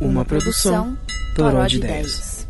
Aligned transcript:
Uma 0.00 0.24
produção 0.24 0.96
Toró 1.34 1.66
de 1.66 1.76
Ideias. 1.76 2.46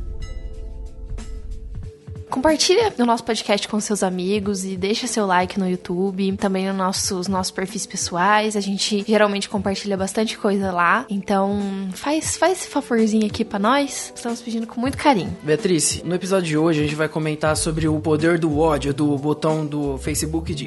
Compartilha 2.28 2.92
o 2.98 3.06
nosso 3.06 3.24
podcast 3.24 3.68
com 3.68 3.80
seus 3.80 4.02
amigos 4.02 4.64
e 4.64 4.76
deixa 4.76 5.06
seu 5.06 5.24
like 5.24 5.58
no 5.58 5.68
YouTube, 5.68 6.36
também 6.36 6.66
nos 6.66 6.76
nossos, 6.76 7.28
nossos 7.28 7.52
perfis 7.52 7.86
pessoais. 7.86 8.56
A 8.56 8.60
gente 8.60 9.04
geralmente 9.06 9.48
compartilha 9.48 9.96
bastante 9.96 10.36
coisa 10.36 10.72
lá. 10.72 11.06
Então, 11.08 11.88
faz, 11.94 12.36
faz 12.36 12.58
esse 12.58 12.68
favorzinho 12.68 13.26
aqui 13.26 13.44
pra 13.44 13.58
nós. 13.58 14.12
Estamos 14.14 14.42
pedindo 14.42 14.66
com 14.66 14.80
muito 14.80 14.98
carinho. 14.98 15.34
Beatriz, 15.42 16.02
no 16.04 16.14
episódio 16.14 16.48
de 16.48 16.58
hoje 16.58 16.80
a 16.80 16.82
gente 16.82 16.96
vai 16.96 17.08
comentar 17.08 17.56
sobre 17.56 17.86
o 17.88 17.98
poder 18.00 18.38
do 18.38 18.58
ódio 18.58 18.92
do 18.92 19.16
botão 19.16 19.64
do 19.64 19.96
Facebook 19.98 20.52
de 20.52 20.66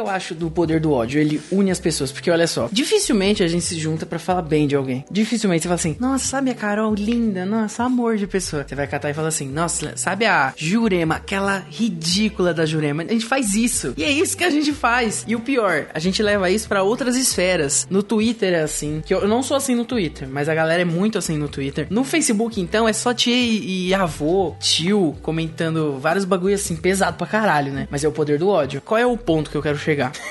eu 0.00 0.08
acho 0.08 0.34
do 0.34 0.50
poder 0.50 0.80
do 0.80 0.92
ódio? 0.92 1.20
Ele 1.20 1.40
une 1.50 1.70
as 1.70 1.78
pessoas, 1.78 2.10
porque 2.10 2.30
olha 2.30 2.46
só, 2.46 2.68
dificilmente 2.72 3.42
a 3.42 3.48
gente 3.48 3.64
se 3.64 3.78
junta 3.78 4.04
para 4.04 4.18
falar 4.18 4.42
bem 4.42 4.66
de 4.66 4.74
alguém. 4.74 5.04
Dificilmente 5.10 5.62
você 5.62 5.68
fala 5.68 5.74
assim, 5.76 5.96
nossa, 6.00 6.24
sabe 6.26 6.50
a 6.50 6.54
Carol 6.54 6.94
linda, 6.94 7.44
nossa, 7.44 7.84
amor 7.84 8.16
de 8.16 8.26
pessoa. 8.26 8.64
Você 8.66 8.74
vai 8.74 8.86
catar 8.86 9.10
e 9.10 9.14
fala 9.14 9.28
assim, 9.28 9.48
nossa, 9.48 9.96
sabe 9.96 10.26
a 10.26 10.52
Jurema, 10.56 11.16
aquela 11.16 11.64
ridícula 11.70 12.52
da 12.52 12.66
Jurema. 12.66 13.02
A 13.02 13.12
gente 13.12 13.26
faz 13.26 13.54
isso. 13.54 13.94
E 13.96 14.02
é 14.02 14.10
isso 14.10 14.36
que 14.36 14.44
a 14.44 14.50
gente 14.50 14.72
faz. 14.72 15.24
E 15.26 15.36
o 15.36 15.40
pior, 15.40 15.86
a 15.92 15.98
gente 15.98 16.22
leva 16.22 16.50
isso 16.50 16.68
para 16.68 16.82
outras 16.82 17.16
esferas. 17.16 17.86
No 17.90 18.02
Twitter 18.02 18.54
é 18.54 18.62
assim, 18.62 19.02
que 19.04 19.14
eu 19.14 19.28
não 19.28 19.42
sou 19.42 19.56
assim 19.56 19.74
no 19.74 19.84
Twitter, 19.84 20.28
mas 20.28 20.48
a 20.48 20.54
galera 20.54 20.82
é 20.82 20.84
muito 20.84 21.18
assim 21.18 21.36
no 21.36 21.48
Twitter. 21.48 21.86
No 21.90 22.04
Facebook, 22.04 22.60
então, 22.60 22.88
é 22.88 22.92
só 22.92 23.12
tia 23.12 23.34
e 23.36 23.92
avô, 23.94 24.54
tio, 24.58 25.16
comentando 25.22 25.98
vários 25.98 26.24
bagulho 26.24 26.54
assim, 26.54 26.76
pesado 26.76 27.16
pra 27.16 27.26
caralho, 27.26 27.72
né? 27.72 27.86
Mas 27.90 28.04
é 28.04 28.08
o 28.08 28.12
poder 28.12 28.38
do 28.38 28.48
ódio. 28.48 28.80
Qual 28.80 28.98
é 28.98 29.06
o 29.06 29.16
ponto 29.16 29.50
que 29.50 29.56
eu 29.56 29.62
quero 29.62 29.78
chegar. 29.78 29.89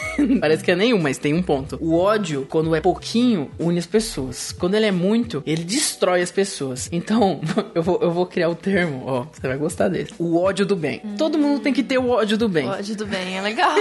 Parece 0.39 0.63
que 0.63 0.71
é 0.71 0.75
nenhum, 0.75 0.99
mas 0.99 1.17
tem 1.17 1.33
um 1.33 1.41
ponto. 1.41 1.77
O 1.81 1.97
ódio, 1.97 2.45
quando 2.49 2.75
é 2.75 2.81
pouquinho, 2.81 3.49
une 3.59 3.79
as 3.79 3.85
pessoas. 3.85 4.51
Quando 4.51 4.75
ele 4.75 4.85
é 4.85 4.91
muito, 4.91 5.41
ele 5.45 5.63
destrói 5.63 6.21
as 6.21 6.31
pessoas. 6.31 6.89
Então, 6.91 7.41
eu 7.73 7.81
vou, 7.81 7.99
eu 8.01 8.11
vou 8.11 8.25
criar 8.25 8.49
o 8.49 8.55
termo, 8.55 9.03
ó, 9.05 9.25
você 9.31 9.47
vai 9.47 9.57
gostar 9.57 9.87
dele. 9.87 10.09
O 10.17 10.37
ódio 10.37 10.65
do 10.65 10.75
bem. 10.75 11.01
Hum. 11.03 11.15
Todo 11.17 11.37
mundo 11.37 11.61
tem 11.61 11.73
que 11.73 11.83
ter 11.83 11.97
o 11.97 12.09
ódio 12.09 12.37
do 12.37 12.49
bem. 12.49 12.67
O 12.67 12.71
ódio 12.71 12.95
do 12.95 13.05
bem 13.05 13.37
é 13.37 13.41
legal. 13.41 13.75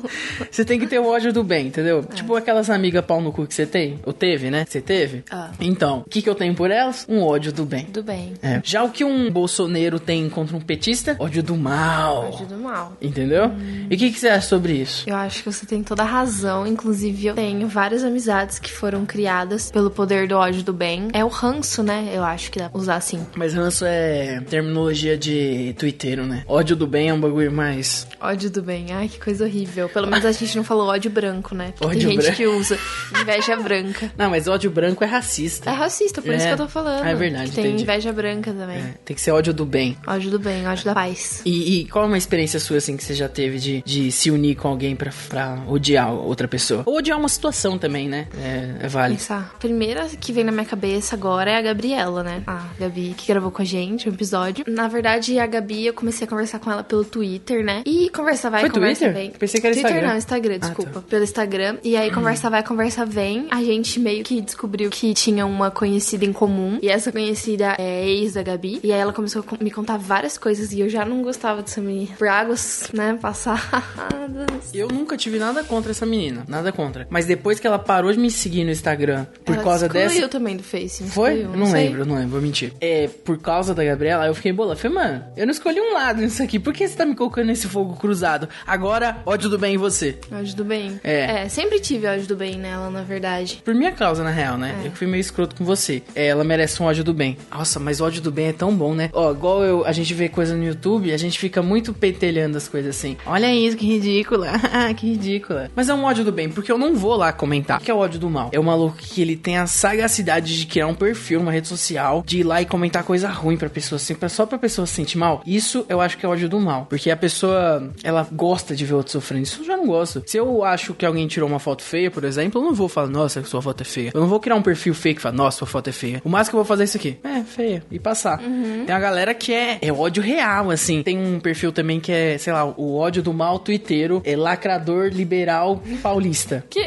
você 0.50 0.64
tem 0.64 0.78
que 0.78 0.86
ter 0.86 0.98
o 0.98 1.06
ódio 1.06 1.32
do 1.32 1.42
bem, 1.42 1.66
entendeu? 1.68 2.04
É. 2.10 2.14
Tipo 2.14 2.36
aquelas 2.36 2.70
amigas 2.70 3.04
pau 3.04 3.20
no 3.20 3.32
cu 3.32 3.46
que 3.46 3.54
você 3.54 3.66
tem, 3.66 3.98
ou 4.04 4.12
teve, 4.12 4.50
né? 4.50 4.64
Você 4.68 4.80
teve? 4.80 5.24
Ah. 5.30 5.50
Então, 5.60 6.04
o 6.06 6.10
que, 6.10 6.22
que 6.22 6.28
eu 6.28 6.34
tenho 6.34 6.54
por 6.54 6.70
elas? 6.70 7.06
Um 7.08 7.22
ódio 7.22 7.52
do 7.52 7.64
bem. 7.64 7.86
Do 7.86 8.02
bem. 8.02 8.34
É. 8.42 8.60
Já 8.64 8.82
o 8.82 8.90
que 8.90 9.04
um 9.04 9.30
bolsoneiro 9.30 9.98
tem 9.98 10.28
contra 10.28 10.56
um 10.56 10.60
petista? 10.60 11.16
Ódio 11.18 11.42
do 11.42 11.56
mal. 11.56 12.26
Ódio 12.26 12.46
do 12.46 12.56
mal. 12.56 12.96
Entendeu? 13.00 13.46
Hum. 13.46 13.86
E 13.90 13.94
o 13.94 13.98
que, 13.98 14.10
que 14.10 14.18
você 14.18 14.28
acha 14.28 14.46
sobre 14.46 14.74
isso? 14.74 15.08
Eu 15.10 15.16
acho 15.16 15.42
que 15.42 15.52
você 15.52 15.66
tem 15.66 15.82
toda 15.82 16.04
a 16.04 16.06
razão. 16.06 16.64
Inclusive, 16.64 17.26
eu 17.26 17.34
tenho 17.34 17.66
várias 17.66 18.04
amizades 18.04 18.60
que 18.60 18.70
foram 18.70 19.04
criadas 19.04 19.68
pelo 19.68 19.90
poder 19.90 20.28
do 20.28 20.36
ódio 20.36 20.62
do 20.62 20.72
bem. 20.72 21.08
É 21.12 21.24
o 21.24 21.28
ranço, 21.28 21.82
né? 21.82 22.10
Eu 22.12 22.22
acho 22.22 22.48
que 22.48 22.60
dá 22.60 22.70
pra 22.70 22.78
usar 22.78 22.94
assim. 22.94 23.26
Mas 23.34 23.52
ranço 23.52 23.84
é 23.84 24.40
terminologia 24.48 25.18
de 25.18 25.74
twitteiro, 25.76 26.24
né? 26.24 26.44
Ódio 26.46 26.76
do 26.76 26.86
bem 26.86 27.08
é 27.08 27.14
um 27.14 27.20
bagulho 27.20 27.50
mais. 27.50 28.06
Ódio 28.20 28.48
do 28.50 28.62
bem. 28.62 28.86
Ai, 28.92 29.08
que 29.08 29.18
coisa 29.18 29.44
horrível. 29.44 29.88
Pelo 29.88 30.06
menos 30.06 30.24
a 30.24 30.30
gente 30.30 30.56
não 30.56 30.62
falou 30.62 30.86
ódio 30.86 31.10
branco, 31.10 31.56
né? 31.56 31.72
Porque 31.76 31.86
ódio 31.86 32.08
tem 32.08 32.10
gente 32.10 32.22
branco. 32.22 32.36
que 32.36 32.46
usa 32.46 32.78
inveja 33.20 33.56
branca. 33.56 34.12
Não, 34.16 34.30
mas 34.30 34.46
ódio 34.46 34.70
branco 34.70 35.02
é 35.02 35.08
racista. 35.08 35.70
É 35.70 35.72
racista, 35.72 36.22
por 36.22 36.32
é. 36.32 36.36
isso 36.36 36.46
que 36.46 36.52
eu 36.52 36.56
tô 36.56 36.68
falando. 36.68 37.04
É 37.04 37.14
verdade. 37.16 37.50
tem 37.50 37.66
entendi. 37.66 37.82
inveja 37.82 38.12
branca 38.12 38.52
também. 38.52 38.78
É. 38.78 38.94
Tem 39.04 39.16
que 39.16 39.20
ser 39.20 39.32
ódio 39.32 39.52
do 39.52 39.66
bem. 39.66 39.96
Ódio 40.06 40.30
do 40.30 40.38
bem, 40.38 40.68
ódio 40.68 40.84
da 40.84 40.94
paz. 40.94 41.42
E, 41.44 41.80
e, 41.80 41.84
qual 41.86 42.04
é 42.04 42.06
uma 42.06 42.18
experiência 42.18 42.60
sua, 42.60 42.76
assim, 42.76 42.96
que 42.96 43.02
você 43.02 43.14
já 43.14 43.28
teve 43.28 43.58
de, 43.58 43.82
de 43.84 44.12
se 44.12 44.30
unir 44.30 44.54
com 44.54 44.68
alguém 44.68 44.94
pra, 45.00 45.10
pra 45.30 45.58
odiar 45.66 46.12
outra 46.12 46.46
pessoa. 46.46 46.82
Ou 46.84 46.98
odiar 46.98 47.18
uma 47.18 47.28
situação 47.28 47.78
também, 47.78 48.06
né? 48.06 48.26
É, 48.36 48.84
é 48.84 48.88
válido. 48.88 49.18
Pensar. 49.18 49.56
Primeira 49.58 50.06
que 50.20 50.30
vem 50.30 50.44
na 50.44 50.52
minha 50.52 50.66
cabeça 50.66 51.16
agora 51.16 51.50
é 51.50 51.56
a 51.56 51.62
Gabriela, 51.62 52.22
né? 52.22 52.42
A 52.46 52.66
Gabi 52.78 53.14
que 53.16 53.26
gravou 53.26 53.50
com 53.50 53.62
a 53.62 53.64
gente 53.64 54.08
um 54.08 54.12
episódio. 54.12 54.64
Na 54.68 54.88
verdade, 54.88 55.38
a 55.38 55.46
Gabi, 55.46 55.86
eu 55.86 55.94
comecei 55.94 56.26
a 56.26 56.28
conversar 56.30 56.58
com 56.58 56.70
ela 56.70 56.84
pelo 56.84 57.02
Twitter, 57.04 57.64
né? 57.64 57.82
E 57.86 58.10
conversa 58.10 58.50
vai, 58.50 58.60
Foi 58.60 58.70
conversa 58.70 59.06
Twitter? 59.06 59.22
vem. 59.22 59.30
Pensei 59.30 59.60
que 59.60 59.66
era 59.66 59.74
Twitter 59.74 59.90
Instagram. 59.90 60.10
não, 60.10 60.18
Instagram, 60.18 60.58
desculpa. 60.58 60.90
Ah, 60.90 61.00
tá. 61.00 61.08
Pelo 61.08 61.24
Instagram. 61.24 61.76
E 61.82 61.96
aí, 61.96 62.10
conversa 62.10 62.50
vai, 62.50 62.62
conversa 62.62 63.06
vem. 63.06 63.48
A 63.50 63.62
gente 63.62 63.98
meio 63.98 64.22
que 64.22 64.40
descobriu 64.42 64.90
que 64.90 65.14
tinha 65.14 65.46
uma 65.46 65.70
conhecida 65.70 66.24
em 66.26 66.32
comum. 66.32 66.78
E 66.82 66.88
essa 66.90 67.10
conhecida 67.10 67.74
é 67.78 68.06
ex 68.06 68.34
da 68.34 68.42
Gabi. 68.42 68.80
E 68.84 68.92
aí 68.92 69.00
ela 69.00 69.12
começou 69.12 69.42
a 69.58 69.64
me 69.64 69.70
contar 69.70 69.96
várias 69.96 70.36
coisas. 70.36 70.72
E 70.72 70.80
eu 70.80 70.88
já 70.88 71.04
não 71.06 71.22
gostava 71.22 71.62
dessa 71.62 71.80
menina. 71.80 72.14
Por 72.18 72.28
águas, 72.28 72.90
né, 72.92 73.18
passadas. 73.20 74.74
Eu 74.74 74.89
nunca 74.90 75.16
tive 75.16 75.38
nada 75.38 75.62
contra 75.64 75.90
essa 75.90 76.06
menina, 76.06 76.44
nada 76.48 76.72
contra. 76.72 77.06
Mas 77.10 77.26
depois 77.26 77.58
que 77.60 77.66
ela 77.66 77.78
parou 77.78 78.12
de 78.12 78.18
me 78.18 78.30
seguir 78.30 78.64
no 78.64 78.70
Instagram 78.70 79.26
por 79.44 79.54
ela 79.54 79.64
causa 79.64 79.88
dessa. 79.88 80.16
eu 80.16 80.28
também 80.28 80.56
do 80.56 80.62
Face. 80.62 81.04
Foi? 81.04 81.42
Não, 81.42 81.56
não 81.56 81.72
lembro, 81.72 82.06
não 82.06 82.16
lembro, 82.16 82.30
vou 82.30 82.40
mentir. 82.40 82.72
É, 82.80 83.08
por 83.08 83.38
causa 83.38 83.74
da 83.74 83.84
Gabriela, 83.84 84.26
eu 84.26 84.34
fiquei 84.34 84.52
bola. 84.52 84.76
Falei, 84.76 84.96
mano, 84.96 85.24
eu 85.36 85.46
não 85.46 85.52
escolhi 85.52 85.80
um 85.80 85.94
lado 85.94 86.20
nisso 86.20 86.42
aqui. 86.42 86.58
Por 86.58 86.72
que 86.72 86.86
você 86.86 86.96
tá 86.96 87.04
me 87.04 87.14
colocando 87.14 87.46
nesse 87.46 87.66
fogo 87.66 87.96
cruzado? 87.96 88.48
Agora, 88.66 89.22
ódio 89.26 89.48
do 89.48 89.58
bem 89.58 89.74
em 89.74 89.78
você. 89.78 90.18
Ódio 90.32 90.56
do 90.56 90.64
bem. 90.64 91.00
É. 91.02 91.42
É, 91.42 91.48
sempre 91.48 91.80
tive 91.80 92.06
ódio 92.06 92.26
do 92.26 92.36
bem 92.36 92.56
nela, 92.56 92.90
na 92.90 93.02
verdade. 93.02 93.60
Por 93.64 93.74
minha 93.74 93.92
causa, 93.92 94.22
na 94.22 94.30
real, 94.30 94.56
né? 94.56 94.74
É. 94.82 94.86
Eu 94.86 94.92
fui 94.92 95.06
meio 95.06 95.20
escroto 95.20 95.54
com 95.56 95.64
você. 95.64 96.02
É, 96.14 96.26
ela 96.26 96.44
merece 96.44 96.82
um 96.82 96.86
ódio 96.86 97.04
do 97.04 97.14
bem. 97.14 97.36
Nossa, 97.50 97.78
mas 97.78 98.00
ódio 98.00 98.22
do 98.22 98.30
bem 98.30 98.48
é 98.48 98.52
tão 98.52 98.74
bom, 98.74 98.94
né? 98.94 99.10
Ó, 99.12 99.30
igual 99.32 99.62
eu, 99.64 99.84
a 99.84 99.92
gente 99.92 100.12
vê 100.14 100.28
coisa 100.28 100.56
no 100.56 100.64
YouTube, 100.64 101.12
a 101.12 101.16
gente 101.16 101.38
fica 101.38 101.62
muito 101.62 101.92
pentelhando 101.92 102.56
as 102.56 102.68
coisas 102.68 102.96
assim. 102.96 103.16
Olha 103.26 103.52
isso, 103.54 103.76
que 103.76 103.86
ridícula. 103.86 104.48
que 104.94 105.06
ridícula. 105.06 105.70
Mas 105.74 105.88
é 105.88 105.94
um 105.94 106.04
ódio 106.04 106.24
do 106.24 106.32
bem, 106.32 106.48
porque 106.50 106.70
eu 106.70 106.78
não 106.78 106.94
vou 106.94 107.16
lá 107.16 107.32
comentar. 107.32 107.80
O 107.80 107.82
que 107.82 107.90
é 107.90 107.94
o 107.94 107.98
ódio 107.98 108.18
do 108.18 108.30
mal? 108.30 108.50
É 108.52 108.58
o 108.58 108.64
maluco 108.64 108.96
que 108.96 109.20
ele 109.20 109.36
tem 109.36 109.58
a 109.58 109.66
sagacidade 109.66 110.58
de 110.58 110.66
criar 110.66 110.86
um 110.86 110.94
perfil 110.94 111.40
numa 111.40 111.52
rede 111.52 111.68
social, 111.68 112.22
de 112.26 112.40
ir 112.40 112.42
lá 112.42 112.60
e 112.60 112.66
comentar 112.66 113.04
coisa 113.04 113.28
ruim 113.28 113.56
pra 113.56 113.68
pessoa, 113.68 113.96
assim, 113.96 114.16
só 114.28 114.46
pra 114.46 114.58
pessoa 114.58 114.86
se 114.86 114.94
sentir 114.94 115.18
mal. 115.18 115.42
Isso 115.46 115.84
eu 115.88 116.00
acho 116.00 116.16
que 116.16 116.26
é 116.26 116.28
ódio 116.28 116.48
do 116.48 116.60
mal. 116.60 116.86
Porque 116.88 117.10
a 117.10 117.16
pessoa, 117.16 117.90
ela 118.02 118.26
gosta 118.32 118.74
de 118.74 118.84
ver 118.84 118.94
outro 118.94 119.12
sofrendo. 119.12 119.42
Isso 119.42 119.62
eu 119.62 119.66
já 119.66 119.76
não 119.76 119.86
gosto. 119.86 120.22
Se 120.26 120.36
eu 120.36 120.64
acho 120.64 120.94
que 120.94 121.04
alguém 121.04 121.26
tirou 121.26 121.48
uma 121.48 121.58
foto 121.58 121.82
feia, 121.82 122.10
por 122.10 122.24
exemplo, 122.24 122.60
eu 122.60 122.64
não 122.64 122.74
vou 122.74 122.88
falar, 122.88 123.08
nossa, 123.08 123.42
sua 123.44 123.62
foto 123.62 123.80
é 123.82 123.84
feia. 123.84 124.10
Eu 124.14 124.20
não 124.20 124.28
vou 124.28 124.40
criar 124.40 124.56
um 124.56 124.62
perfil 124.62 124.94
fake 124.94 125.18
e 125.20 125.22
falar, 125.22 125.34
nossa, 125.34 125.58
sua 125.58 125.66
foto 125.66 125.88
é 125.88 125.92
feia. 125.92 126.22
O 126.24 126.28
máximo 126.28 126.52
que 126.52 126.56
eu 126.56 126.64
vou 126.64 126.64
fazer 126.64 126.82
é 126.82 126.84
isso 126.84 126.96
aqui. 126.96 127.18
É, 127.22 127.42
feia. 127.42 127.82
E 127.90 127.98
passar. 127.98 128.40
Uhum. 128.40 128.84
Tem 128.86 128.94
uma 128.94 129.00
galera 129.00 129.34
que 129.34 129.52
é, 129.52 129.78
é 129.80 129.92
ódio 129.92 130.22
real, 130.22 130.70
assim. 130.70 131.02
Tem 131.02 131.18
um 131.18 131.40
perfil 131.40 131.72
também 131.72 132.00
que 132.00 132.12
é, 132.12 132.38
sei 132.38 132.52
lá, 132.52 132.64
o 132.64 132.96
ódio 132.96 133.22
do 133.22 133.32
mal 133.32 133.58
twitteiro, 133.58 134.22
é 134.24 134.36
lacrador 134.70 135.12
liberal 135.12 135.80
paulista. 136.02 136.64
Que? 136.70 136.86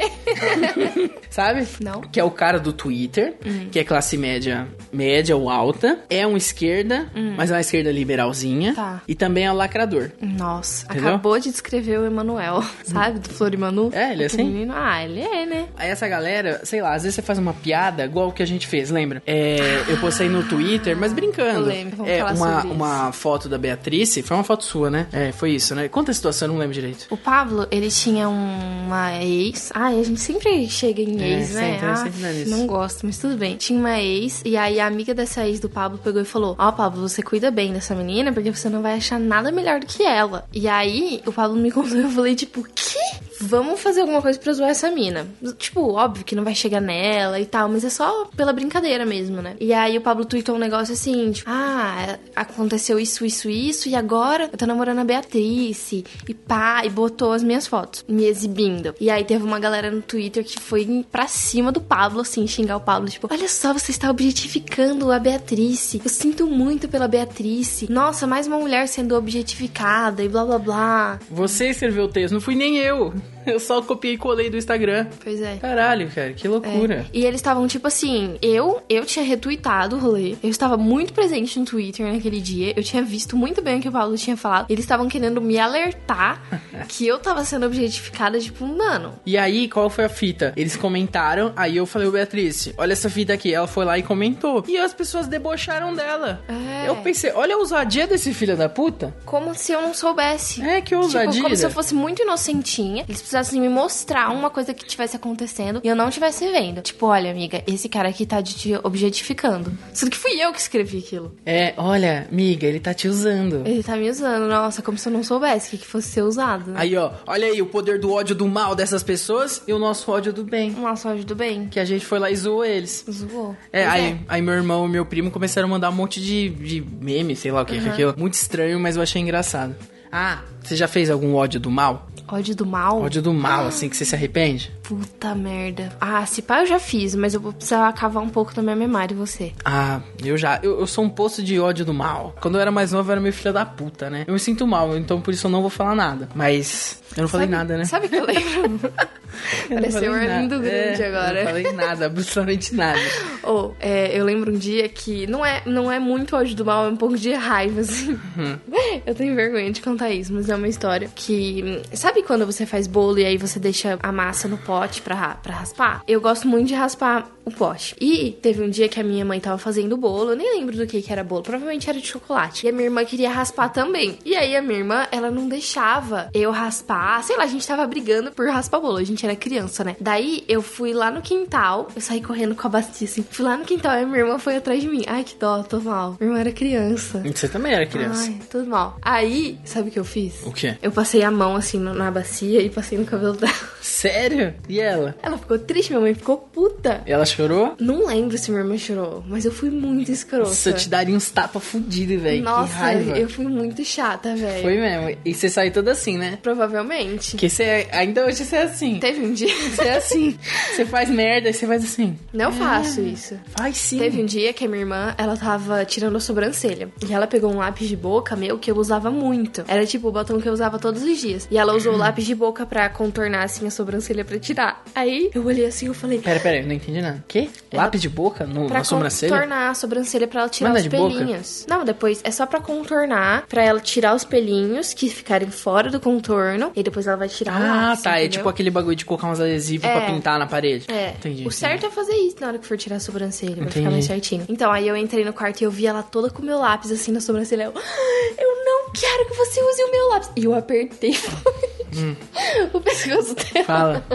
Sabe? 1.30 1.68
Não. 1.82 2.02
Que 2.02 2.20
é 2.20 2.24
o 2.24 2.30
cara 2.30 2.60
do 2.60 2.72
Twitter, 2.72 3.34
uhum. 3.44 3.70
que 3.72 3.80
é 3.80 3.84
classe 3.84 4.18
média, 4.18 4.68
média 4.92 5.36
ou 5.36 5.50
alta. 5.50 6.00
É 6.10 6.28
um 6.28 6.38
esquerda, 6.38 7.10
uhum. 7.16 7.34
mas 7.36 7.50
é 7.50 7.56
uma 7.56 7.62
esquerda 7.62 7.92
liberalzinha. 7.92 8.76
Tá. 8.76 9.02
E 9.08 9.16
também 9.16 9.46
é 9.46 9.52
um 9.52 9.56
lacrador. 9.56 10.12
Nossa, 10.22 10.86
Entendeu? 10.86 11.10
acabou 11.10 11.40
de 11.40 11.50
descrever 11.50 12.00
o 12.00 12.06
Emanuel, 12.06 12.64
sabe? 12.84 13.20
Do 13.20 13.30
Florimanu. 13.30 13.90
É, 13.94 14.12
ele 14.14 14.24
é 14.24 14.26
assim? 14.28 14.44
Menino. 14.44 14.74
Ah, 14.76 15.04
ele 15.04 15.22
é, 15.22 15.46
né? 15.46 15.68
Aí 15.76 15.90
essa 15.90 16.08
galera, 16.08 16.62
sei 16.64 16.82
lá, 16.82 16.94
às 16.94 17.04
vezes 17.04 17.16
você 17.16 17.22
faz 17.22 17.40
uma 17.40 17.54
piada, 17.54 18.06
igual 18.06 18.30
o 18.30 18.32
que 18.32 18.44
a 18.44 18.48
gente 18.48 18.68
fez, 18.68 18.92
lembra? 18.92 19.24
É, 19.26 19.58
ah, 19.60 19.92
eu 19.92 19.98
postei 19.98 20.30
no 20.30 20.44
Twitter, 20.44 20.96
mas 20.96 21.14
brincando. 21.14 21.62
Eu 21.62 21.66
lembro, 21.66 21.98
vamos 21.98 22.12
é, 22.12 22.20
falar 22.20 22.34
uma, 22.34 22.62
sobre 22.62 22.76
uma 22.76 23.12
foto 23.12 23.50
da 23.50 23.58
Beatriz, 23.58 24.14
foi 24.24 24.38
uma 24.38 24.44
foto 24.44 24.64
sua, 24.64 24.90
né? 24.90 25.08
É, 25.12 25.32
foi 25.32 25.52
isso, 25.52 25.74
né? 25.74 25.88
Conta 25.88 26.12
a 26.12 26.14
situação, 26.14 26.48
eu 26.48 26.54
não 26.54 26.60
lembro 26.60 26.74
direito. 26.74 27.08
O 27.10 27.18
Pablo, 27.18 27.68
ele 27.72 27.90
tinha 27.90 28.30
uma 28.30 29.18
ex. 29.24 29.72
Ai, 29.74 30.00
a 30.00 30.04
gente 30.04 30.20
sempre 30.34 30.70
chega 30.70 31.02
em 31.02 31.22
É, 31.22 31.40
ex, 31.40 31.50
né? 31.52 31.72
sempre, 31.74 31.86
Ah, 31.88 31.96
sempre 31.96 32.42
é 32.42 32.46
não 32.46 32.66
gosto, 32.68 33.06
mas 33.06 33.18
tudo 33.18 33.38
bem. 33.38 33.56
Tinha 33.58 33.80
uma 33.80 34.00
ex, 34.00 34.42
e 34.46 34.58
aí 34.58 34.80
a 34.80 34.88
amiga 34.88 35.14
dessa 35.14 35.48
ex 35.48 35.60
do 35.60 35.70
Pablo 35.70 35.98
pegou 35.98 36.22
e 36.22 36.26
falou: 36.26 36.56
Ó, 36.58 36.72
Pablo, 36.72 37.08
você 37.08 37.22
cuida 37.22 37.52
bem 37.52 37.74
dessa 37.74 37.96
menina, 37.96 38.32
porque 38.34 38.54
você 38.54 38.70
não 38.70 38.82
vai 38.82 38.96
achar 38.96 39.20
nada 39.20 39.52
melhor 39.52 39.80
do 39.80 39.86
que 39.86 40.04
ela. 40.04 40.46
E 40.54 40.68
aí 40.68 41.22
o 41.26 41.32
Pablo 41.32 41.56
me 41.58 41.70
contou, 41.72 41.98
eu 41.98 42.10
falei, 42.10 42.36
tipo, 42.36 42.64
que? 42.64 43.33
Vamos 43.42 43.82
fazer 43.82 44.02
alguma 44.02 44.22
coisa 44.22 44.40
pra 44.40 44.54
zoar 44.54 44.70
essa 44.70 44.90
mina. 44.92 45.28
Tipo, 45.58 45.94
óbvio 45.94 46.26
que 46.26 46.36
não 46.36 46.44
vai 46.44 46.56
chegar 46.56 46.82
nela 46.82 47.40
e 47.40 47.46
tal, 47.46 47.70
mas 47.70 47.84
é 47.84 47.90
só 47.90 48.26
pela 48.36 48.54
brincadeira 48.54 49.06
mesmo, 49.06 49.42
né? 49.42 49.56
E 49.60 49.74
aí 49.74 49.98
o 49.98 50.02
Pablo 50.02 50.26
tweetou 50.26 50.56
um 50.56 50.60
negócio 50.60 50.94
assim, 50.94 51.32
tipo, 51.32 51.50
ah, 51.50 52.18
aconteceu 52.36 53.00
isso, 53.00 53.26
isso, 53.26 53.50
isso, 53.50 53.90
e 53.90 53.96
agora 53.96 54.50
eu 54.52 54.58
tô 54.58 54.66
namorando 54.66 55.00
a 55.00 55.04
Beatrice. 55.04 56.06
E 56.28 56.34
pá, 56.34 56.84
e 56.86 56.90
botou 56.90 57.32
as 57.32 57.44
minhas 57.44 57.68
fotos, 57.68 58.06
me 58.08 58.26
exibindo. 58.26 58.94
E 59.00 59.10
aí 59.10 59.24
teve 59.24 59.44
uma 59.44 59.60
galera 59.60 59.92
no 59.92 60.02
Twitter 60.02 60.44
que 60.44 60.60
foi 60.60 61.06
pra 61.12 61.28
cima 61.28 61.72
do 61.72 61.82
Pablo, 61.82 62.22
assim, 62.22 62.46
xingar 62.48 62.78
o 62.78 62.82
Pablo, 62.82 63.10
tipo, 63.10 63.28
olha 63.30 63.48
só, 63.48 63.74
você 63.74 63.92
está 63.92 64.10
objetificando 64.10 65.12
a 65.12 65.20
Beatrice. 65.20 66.02
Eu 66.04 66.10
sinto 66.10 66.48
muito 66.48 66.88
pela 66.88 67.08
Beatrice. 67.08 67.92
Nossa, 67.92 68.28
mais 68.28 68.48
uma 68.48 68.58
mulher 68.58 68.88
sendo 68.88 69.16
objetificada 69.16 70.24
e 70.24 70.30
blá 70.30 70.46
blá 70.46 70.60
blá. 70.60 71.20
Você 71.30 71.70
escreveu 71.70 72.06
o 72.06 72.08
texto, 72.08 72.34
não 72.34 72.42
fui 72.42 72.56
nem 72.56 72.78
eu. 72.78 73.14
Eu 73.46 73.60
só 73.60 73.82
copiei 73.82 74.14
e 74.14 74.18
colei 74.18 74.50
do 74.50 74.58
Instagram. 74.58 75.08
Pois 75.24 75.42
é. 75.42 75.58
Caralho, 75.58 76.10
cara, 76.10 76.34
que 76.34 76.48
loucura. 76.48 77.06
E 77.14 77.26
eles 77.26 77.40
estavam 77.40 77.68
tipo 77.68 77.88
assim, 77.88 78.38
eu 78.42 78.82
eu 78.90 79.06
tinha 79.06 79.26
retweetado 79.26 79.96
o 79.96 80.00
rolê, 80.00 80.36
eu 80.42 80.50
estava 80.50 80.78
muito 80.78 81.14
presente 81.14 81.60
no 81.60 81.66
Twitter 81.66 82.12
naquele 82.12 82.40
dia, 82.40 82.74
eu 82.76 82.84
tinha 82.84 83.04
visto 83.04 83.36
muito 83.36 83.62
bem 83.62 83.80
o 83.80 83.82
que 83.82 83.90
o 83.90 83.92
Paulo 83.92 84.16
tinha 84.18 84.38
falado. 84.38 84.68
Eles 84.70 84.86
estavam 84.86 85.08
querendo 85.08 85.42
me 85.42 85.60
alertar 85.60 86.42
que 86.88 87.06
eu 87.06 87.20
tava 87.20 87.44
sendo 87.44 87.66
objetificada, 87.66 88.40
tipo, 88.40 88.66
mano. 88.66 89.14
E 89.26 89.38
aí, 89.38 89.68
qual 89.68 89.90
foi 89.90 90.06
a 90.06 90.10
fita? 90.10 90.54
Eles 90.56 90.76
comentaram, 90.76 91.52
aí 91.56 91.78
eu 91.78 91.86
falei, 91.86 92.10
Beatriz, 92.10 92.74
olha 92.78 92.94
essa 92.94 93.10
fita 93.10 93.34
aqui. 93.34 93.54
Ela 93.54 93.68
foi 93.68 93.86
lá 93.86 93.98
e 93.98 94.04
comentou. 94.04 94.64
E 94.68 94.78
as 94.78 94.94
pessoas 94.94 95.28
debocharam 95.28 95.94
dela. 95.94 96.42
É. 96.48 96.88
Eu 96.88 96.96
pensei, 96.98 97.32
olha 97.34 97.56
a 97.56 97.58
ousadia 97.58 98.08
desse 98.08 98.34
filho 98.34 98.56
da 98.56 98.70
puta. 98.70 99.14
Como 99.26 99.54
se 99.56 99.72
eu 99.72 99.82
não 99.82 99.94
soubesse. 99.94 100.62
É, 100.62 100.82
que 100.82 100.96
ousadia. 100.96 101.32
Tipo, 101.32 101.44
como 101.44 101.56
se 101.56 101.66
eu 101.66 101.72
fosse 101.72 101.94
muito 101.94 102.22
inocentinha. 102.22 103.06
Eles 103.14 103.22
precisassem 103.22 103.62
me 103.62 103.70
mostrar 103.70 104.32
uma 104.32 104.50
coisa 104.50 104.74
que 104.74 104.84
tivesse 104.84 105.16
acontecendo 105.16 105.82
e 105.84 105.88
eu 105.88 105.96
não 105.96 106.10
estivesse 106.10 106.52
vendo. 106.52 106.82
Tipo, 106.82 107.06
olha, 107.06 107.30
amiga, 107.30 107.64
esse 107.68 107.88
cara 107.88 108.10
aqui 108.10 108.26
tá 108.26 108.42
te 108.42 108.74
objetificando. 108.82 109.72
Sendo 109.94 110.10
que 110.10 110.18
fui 110.18 110.32
eu 110.42 110.52
que 110.52 110.60
escrevi 110.60 110.98
aquilo. 110.98 111.36
É, 111.46 111.76
olha, 111.78 112.28
amiga, 112.32 112.66
ele 112.66 112.80
tá 112.80 112.92
te 112.92 113.08
usando. 113.08 113.62
Ele 113.68 113.84
tá 113.84 113.96
me 113.96 114.10
usando. 114.10 114.48
Nossa, 114.48 114.82
como 114.82 114.98
se 114.98 115.08
eu 115.08 115.14
não 115.14 115.24
soubesse 115.24 115.70
que, 115.70 115.78
que 115.78 115.86
fosse 115.86 116.08
ser 116.08 116.24
usado. 116.24 116.72
Né? 116.72 116.78
Aí, 116.80 116.98
ó, 116.98 117.12
olha 117.28 117.46
aí 117.46 117.62
o 117.62 117.68
poder 117.68 118.00
do 118.00 118.12
ódio 118.12 118.34
do 118.34 118.48
mal 118.48 118.74
dessas 118.74 119.04
pessoas 119.04 119.62
e 119.68 119.74
o 119.74 119.78
nosso 119.78 120.10
ódio 120.12 120.34
do 120.34 120.44
bem. 120.44 120.72
Nossa, 120.72 121.10
ódio 121.10 121.24
do 121.24 121.36
bem. 121.36 121.68
Que 121.68 121.80
a 121.80 121.86
gente 121.86 122.04
foi 122.04 122.18
lá 122.18 122.32
e 122.32 122.36
zoou 122.36 122.66
eles. 122.66 123.06
Zoou. 123.08 123.56
É, 123.72 123.84
Pois 123.84 123.94
aí, 123.94 124.22
aí 124.28 124.42
meu 124.42 124.56
irmão 124.56 124.88
e 124.88 124.90
meu 124.90 125.06
primo 125.06 125.30
começaram 125.30 125.68
a 125.68 125.70
mandar 125.70 125.92
um 125.92 125.94
monte 125.94 126.20
de, 126.20 126.50
de 126.50 126.82
meme, 126.82 127.36
sei 127.36 127.52
lá 127.52 127.62
o 127.62 127.66
que, 127.66 127.80
que 127.80 127.88
é 127.88 127.92
aquilo. 127.92 128.16
Muito 128.18 128.34
estranho, 128.34 128.80
mas 128.80 128.96
eu 128.96 129.04
achei 129.04 129.22
engraçado. 129.22 129.76
Ah, 130.12 130.42
você 130.64 130.76
já 130.76 130.88
fez 130.88 131.10
algum 131.10 131.36
ódio 131.36 131.60
do 131.60 131.70
mal? 131.70 132.08
Ódio 132.28 132.56
do 132.56 132.66
mal? 132.66 133.02
Ódio 133.02 133.22
do 133.22 133.34
mal, 133.34 133.68
assim, 133.68 133.90
que 133.90 133.98
você 133.98 134.06
se 134.06 134.16
arrepende? 134.16 134.72
Puta 134.82 135.36
merda. 135.36 135.92
Ah, 136.00 136.26
se 136.26 136.42
pá 136.42 136.62
eu 136.62 136.66
já 136.66 136.80
fiz, 136.80 137.14
mas 137.16 137.34
eu 137.34 137.40
vou 137.42 137.52
precisar 137.54 137.92
cavar 137.94 138.24
um 138.24 138.30
pouco 138.30 138.54
da 138.56 138.62
minha 138.62 138.76
memória 138.76 139.14
e 139.14 139.18
você. 139.18 139.52
Ah, 139.64 140.00
eu 140.24 140.38
já. 140.38 140.60
Eu, 140.64 140.80
eu 140.80 140.88
sou 140.88 141.04
um 141.04 141.10
poço 141.10 141.44
de 141.44 141.60
ódio 141.60 141.86
do 141.86 141.94
mal. 141.94 142.34
Quando 142.42 142.56
eu 142.56 142.62
era 142.62 142.72
mais 142.72 142.92
novo, 142.92 143.10
eu 143.10 143.12
era 143.12 143.22
meio 143.22 143.34
filho 143.34 143.54
da 143.54 143.66
puta, 143.66 144.10
né? 144.10 144.24
Eu 144.26 144.34
me 144.34 144.40
sinto 144.40 144.66
mal, 144.66 144.98
então 144.98 145.22
por 145.22 145.34
isso 145.34 145.48
eu 145.48 145.52
não 145.52 145.62
vou 145.62 145.70
falar 145.70 145.96
nada. 145.96 146.30
Mas 146.34 147.02
eu 147.16 147.22
não 147.24 147.28
falei 147.30 147.46
Sabe- 147.48 147.58
nada, 147.58 147.78
né? 147.78 147.86
Sabe 147.86 148.08
o 148.08 148.10
que 148.10 148.16
eu 148.16 148.26
lembro? 148.26 148.80
Eu 149.68 149.78
Pareceu 149.82 150.14
falei 150.14 150.28
um 150.28 150.42
nada. 150.42 150.60
Grande 150.60 151.02
É, 151.02 151.08
agora. 151.08 151.40
Eu 151.40 151.44
não 151.46 151.52
falei 151.52 151.74
nada, 151.74 152.06
absolutamente 152.06 152.76
nada. 152.76 153.00
Ou, 153.42 153.76
é, 153.80 154.16
eu 154.16 154.24
lembro 154.24 154.54
um 154.54 154.58
dia 154.60 154.88
que 154.88 155.26
não 155.26 155.44
é, 155.44 155.64
não 155.66 155.92
é 155.92 155.98
muito 155.98 156.36
ódio 156.36 156.56
do 156.56 156.64
mal, 156.64 156.86
é 156.86 156.90
um 156.90 156.96
pouco 156.96 157.18
de 157.18 157.34
raiva, 157.34 157.82
assim. 157.82 158.12
Uhum. 158.38 158.60
Eu 159.08 159.16
tenho 159.16 159.34
vergonha 159.36 159.72
de 159.72 159.82
contar 159.82 160.12
isso, 160.12 160.32
mas 160.32 160.50
é 160.54 160.58
uma 160.58 160.68
história 160.68 161.10
que. 161.14 161.82
Sabe 161.94 162.24
quando 162.24 162.46
você 162.46 162.66
faz 162.66 162.88
bolo 162.88 163.20
e 163.20 163.26
aí 163.26 163.38
você 163.38 163.60
deixa 163.60 163.98
a 164.02 164.12
massa 164.12 164.48
no 164.48 164.58
pote 164.58 165.02
pra, 165.02 165.16
ra- 165.16 165.36
pra 165.36 165.54
raspar? 165.56 166.02
Eu 166.08 166.22
gosto 166.22 166.48
muito 166.48 166.68
de 166.68 166.74
raspar 166.76 167.28
o 167.46 167.52
pote. 167.52 167.96
E 168.00 168.32
teve 168.42 168.62
um 168.64 168.70
dia 168.70 168.88
que 168.88 169.00
a 169.00 169.04
minha 169.04 169.26
mãe 169.26 169.40
tava 169.40 169.58
fazendo 169.58 169.98
bolo, 169.98 170.32
eu 170.32 170.36
nem 170.36 170.58
lembro 170.60 170.76
do 170.78 170.88
que, 170.88 171.02
que 171.02 171.12
era 171.12 171.24
bolo, 171.24 171.44
provavelmente 171.44 171.90
era 171.90 172.00
de 172.00 172.08
chocolate. 172.08 172.66
E 172.66 172.70
a 172.70 172.72
minha 172.72 172.86
irmã 172.86 173.04
queria 173.04 173.30
raspar 173.30 173.70
também. 173.70 174.18
E 174.24 174.36
aí 174.36 174.56
a 174.56 174.62
minha 174.62 174.80
irmã, 174.80 175.08
ela 175.12 175.30
não 175.30 175.48
deixava 175.50 176.30
eu 176.34 176.52
raspar. 176.52 177.22
Sei 177.24 177.36
lá, 177.36 177.44
a 177.44 177.48
gente 177.48 177.68
tava 177.68 177.86
brigando 177.86 178.32
por 178.32 178.48
raspar 178.50 178.80
bolo, 178.80 178.98
a 178.98 179.04
gente 179.04 179.26
era 179.26 179.36
criança, 179.36 179.84
né? 179.84 179.96
Daí 180.00 180.44
eu 180.48 180.62
fui 180.62 180.94
lá 180.94 181.12
no 181.12 181.22
quintal, 181.22 181.88
eu 181.96 182.02
saí 182.02 182.22
correndo 182.22 182.56
com 182.56 182.66
a 182.68 182.70
bacia 182.70 183.08
assim. 183.08 183.26
Fui 183.30 183.44
lá 183.46 183.58
no 183.58 183.66
quintal 183.66 183.94
e 183.98 184.04
a 184.04 184.06
minha 184.06 184.20
irmã 184.20 184.38
foi 184.40 184.56
atrás 184.56 184.82
de 184.82 184.88
mim. 184.88 185.04
Ai, 185.08 185.24
que 185.24 185.36
dó, 185.36 185.64
tô 185.64 185.80
mal. 185.82 186.16
Minha 186.20 186.30
irmã 186.32 186.40
era 186.40 186.52
criança. 186.52 187.22
Você 187.26 187.48
também 187.50 187.74
era 187.74 187.86
criança. 187.86 188.24
Ai, 188.30 188.40
tudo 188.50 188.68
mal. 188.70 188.98
Aí, 189.02 189.58
sabe 189.66 189.90
o 189.90 189.92
que 189.92 190.00
eu 190.00 190.06
fiz? 190.06 190.43
O 190.46 190.52
quê? 190.52 190.78
Eu 190.82 190.92
passei 190.92 191.24
a 191.24 191.32
mão 191.32 191.56
assim 191.56 191.80
na 191.80 192.10
bacia 192.12 192.62
e 192.62 192.70
passei 192.70 192.98
no 192.98 193.06
cabelo 193.06 193.34
dela. 193.34 193.54
Sério? 193.82 194.54
E 194.68 194.80
ela? 194.80 195.16
Ela 195.22 195.38
ficou 195.38 195.58
triste, 195.60 195.90
minha 195.90 196.02
mãe 196.02 196.14
ficou 196.14 196.38
puta. 196.38 197.02
E 197.06 197.12
ela 197.12 197.26
chorou? 197.26 197.76
Não 197.80 198.08
lembro 198.08 198.38
se 198.38 198.50
minha 198.52 198.64
irmã 198.64 198.78
chorou, 198.78 199.24
mas 199.28 199.46
eu 199.46 199.52
fui 199.52 199.70
muito 199.70 200.12
escrota. 200.12 200.50
Nossa, 200.50 200.70
eu 200.70 200.76
te 200.76 200.90
daria 200.90 201.16
uns 201.16 201.30
tapas 201.30 201.64
fudidos, 201.64 202.22
velho. 202.22 202.38
Que 202.38 202.44
Nossa, 202.44 202.94
eu 202.94 203.30
fui 203.30 203.46
muito 203.46 203.84
chata, 203.84 204.36
velho. 204.36 204.62
Foi 204.62 204.78
mesmo. 204.78 205.18
E 205.26 205.34
você 205.34 205.50
saiu 205.50 205.72
toda 205.72 205.92
assim, 205.92 206.18
né? 206.18 206.40
Provavelmente. 206.42 207.32
Porque 207.32 207.50
você 207.50 207.64
é- 207.64 207.88
ainda 207.92 208.26
hoje 208.26 208.44
você 208.44 208.56
é 208.56 208.64
assim. 208.64 209.00
Teve 209.00 209.26
um 209.26 209.34
dia. 209.34 209.48
Você 209.70 209.84
é 209.84 209.98
assim. 209.98 210.38
Você 210.74 210.86
faz 210.86 211.10
merda 211.10 211.50
e 211.50 211.54
você 211.54 211.68
faz 211.68 211.84
assim. 211.84 212.18
Não 212.34 212.52
faço 212.52 213.02
isso. 213.02 213.36
Faz 213.56 213.78
sim. 213.78 214.00
Teve 214.00 214.22
um 214.22 214.26
dia 214.26 214.52
que 214.54 214.66
a 214.66 214.68
minha 214.68 214.82
irmã, 214.82 215.14
ela 215.18 215.38
tava 215.38 215.86
tirando 215.86 216.16
a 216.16 216.20
sobrancelha. 216.20 216.90
E 217.08 217.14
ela 217.14 217.28
pegou 217.28 217.52
um 217.52 217.58
lápis 217.58 217.88
de 217.88 217.96
boca 217.96 218.36
meu 218.36 218.58
que 218.58 218.72
eu 218.72 218.78
usava 218.78 219.12
muito. 219.12 219.64
Era 219.68 219.86
tipo 219.86 220.08
o 220.08 220.12
batom 220.34 220.42
que 220.42 220.50
eu 220.50 220.54
usava 220.54 220.80
todos 220.80 221.04
os 221.04 221.18
dias. 221.20 221.48
E 221.50 221.58
ela 221.58 221.74
usou 221.74 221.94
o 221.94 221.98
lápis 221.98 222.26
de 222.26 222.36
boca 222.36 222.66
pra 222.66 222.90
contornar 222.90 223.44
assim 223.44 223.66
a 223.68 223.72
sobrancelha 223.72 224.26
pra 224.26 224.38
tirar. 224.40 224.84
Aí 224.96 225.30
eu 225.34 225.46
olhei 225.46 225.66
assim 225.66 225.90
e 225.90 225.94
falei. 225.94 226.20
Pera, 226.20 226.40
pera, 226.40 226.58
eu 226.58 226.66
não 226.66 226.74
entendi 226.74 227.02
nada. 227.02 227.24
Quê? 227.28 227.50
Lápis 227.72 228.02
de 228.02 228.10
boca 228.10 228.46
no, 228.46 228.68
Pra 228.68 228.80
na 228.80 228.84
sobrancelha? 228.84 229.32
contornar 229.34 229.70
a 229.70 229.74
sobrancelha 229.74 230.28
pra 230.28 230.42
ela 230.42 230.50
tirar 230.50 230.70
Mas 230.72 230.86
os 230.86 230.92
não 230.92 231.06
é 231.06 231.10
de 231.10 231.16
pelinhos. 231.18 231.66
Não, 231.70 231.86
depois 231.86 232.22
é 232.24 232.32
só 232.32 232.46
pra 232.46 232.60
contornar, 232.60 233.46
pra 233.48 233.64
ela 233.64 233.80
tirar 233.80 234.16
os 234.16 234.24
pelinhos 234.24 234.94
que 234.94 235.10
ficarem 235.10 235.50
fora 235.50 235.90
do 235.90 236.00
contorno. 236.00 236.72
E 236.76 236.84
depois 236.84 237.08
ela 237.08 237.18
vai 237.18 237.30
tirar 237.30 237.54
o 237.60 237.64
Ah, 237.64 237.88
lápis, 237.90 238.04
tá. 238.04 238.12
É 238.12 238.22
entendeu? 238.22 238.32
tipo 238.40 238.50
aquele 238.50 238.70
bagulho 238.72 238.96
de 238.96 239.06
colocar 239.06 239.28
uns 239.28 239.40
adesivos 239.40 239.86
É. 239.88 239.92
pra 240.00 240.06
pintar 240.08 240.40
na 240.40 240.46
parede. 240.48 240.86
É. 240.90 241.12
Entendi. 241.12 241.48
o 241.48 241.52
certo 241.52 241.86
é 241.86 241.90
fazer 241.90 242.14
isso 242.16 242.38
na 242.42 242.48
hora 242.48 242.58
que 242.58 242.66
for 242.66 242.78
tirar 242.78 242.98
a 242.98 243.00
sobrancelha, 243.00 243.54
pra 243.56 243.64
Entendi. 243.66 243.80
ficar 243.80 243.92
mais 243.92 244.06
certinho. 244.06 244.46
Então, 244.50 244.72
aí 244.72 244.88
eu 244.88 244.96
entrei 244.98 245.24
no 245.24 245.34
quarto 245.34 245.62
e 245.62 245.64
eu 245.64 245.72
vi 245.72 245.86
ela 245.86 246.02
toda 246.04 246.30
com 246.30 246.42
o 246.42 246.46
meu 246.46 246.58
lápis 246.60 246.92
assim 246.92 247.12
na 247.12 247.20
sobrancelha. 247.22 247.64
Eu, 247.66 247.74
"Ah, 247.76 248.34
eu 248.38 248.66
não 248.66 248.83
quero 248.94 249.28
que 249.28 249.36
você 249.36 249.62
use 249.62 249.84
o 249.84 249.92
meu 249.92 250.10
lápis. 250.10 250.32
E 250.36 250.44
eu 250.46 250.56
apertei 250.56 251.16
o 252.74 252.80
pescoço 252.80 253.36
dela. 253.36 253.66
Fala. 253.66 254.06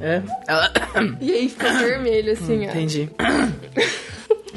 É? 0.00 0.22
Ela... 0.46 0.72
E 1.20 1.32
aí 1.32 1.48
ficou 1.48 1.72
vermelho, 1.72 2.32
assim, 2.32 2.66
ó. 2.66 2.70
Entendi. 2.70 3.10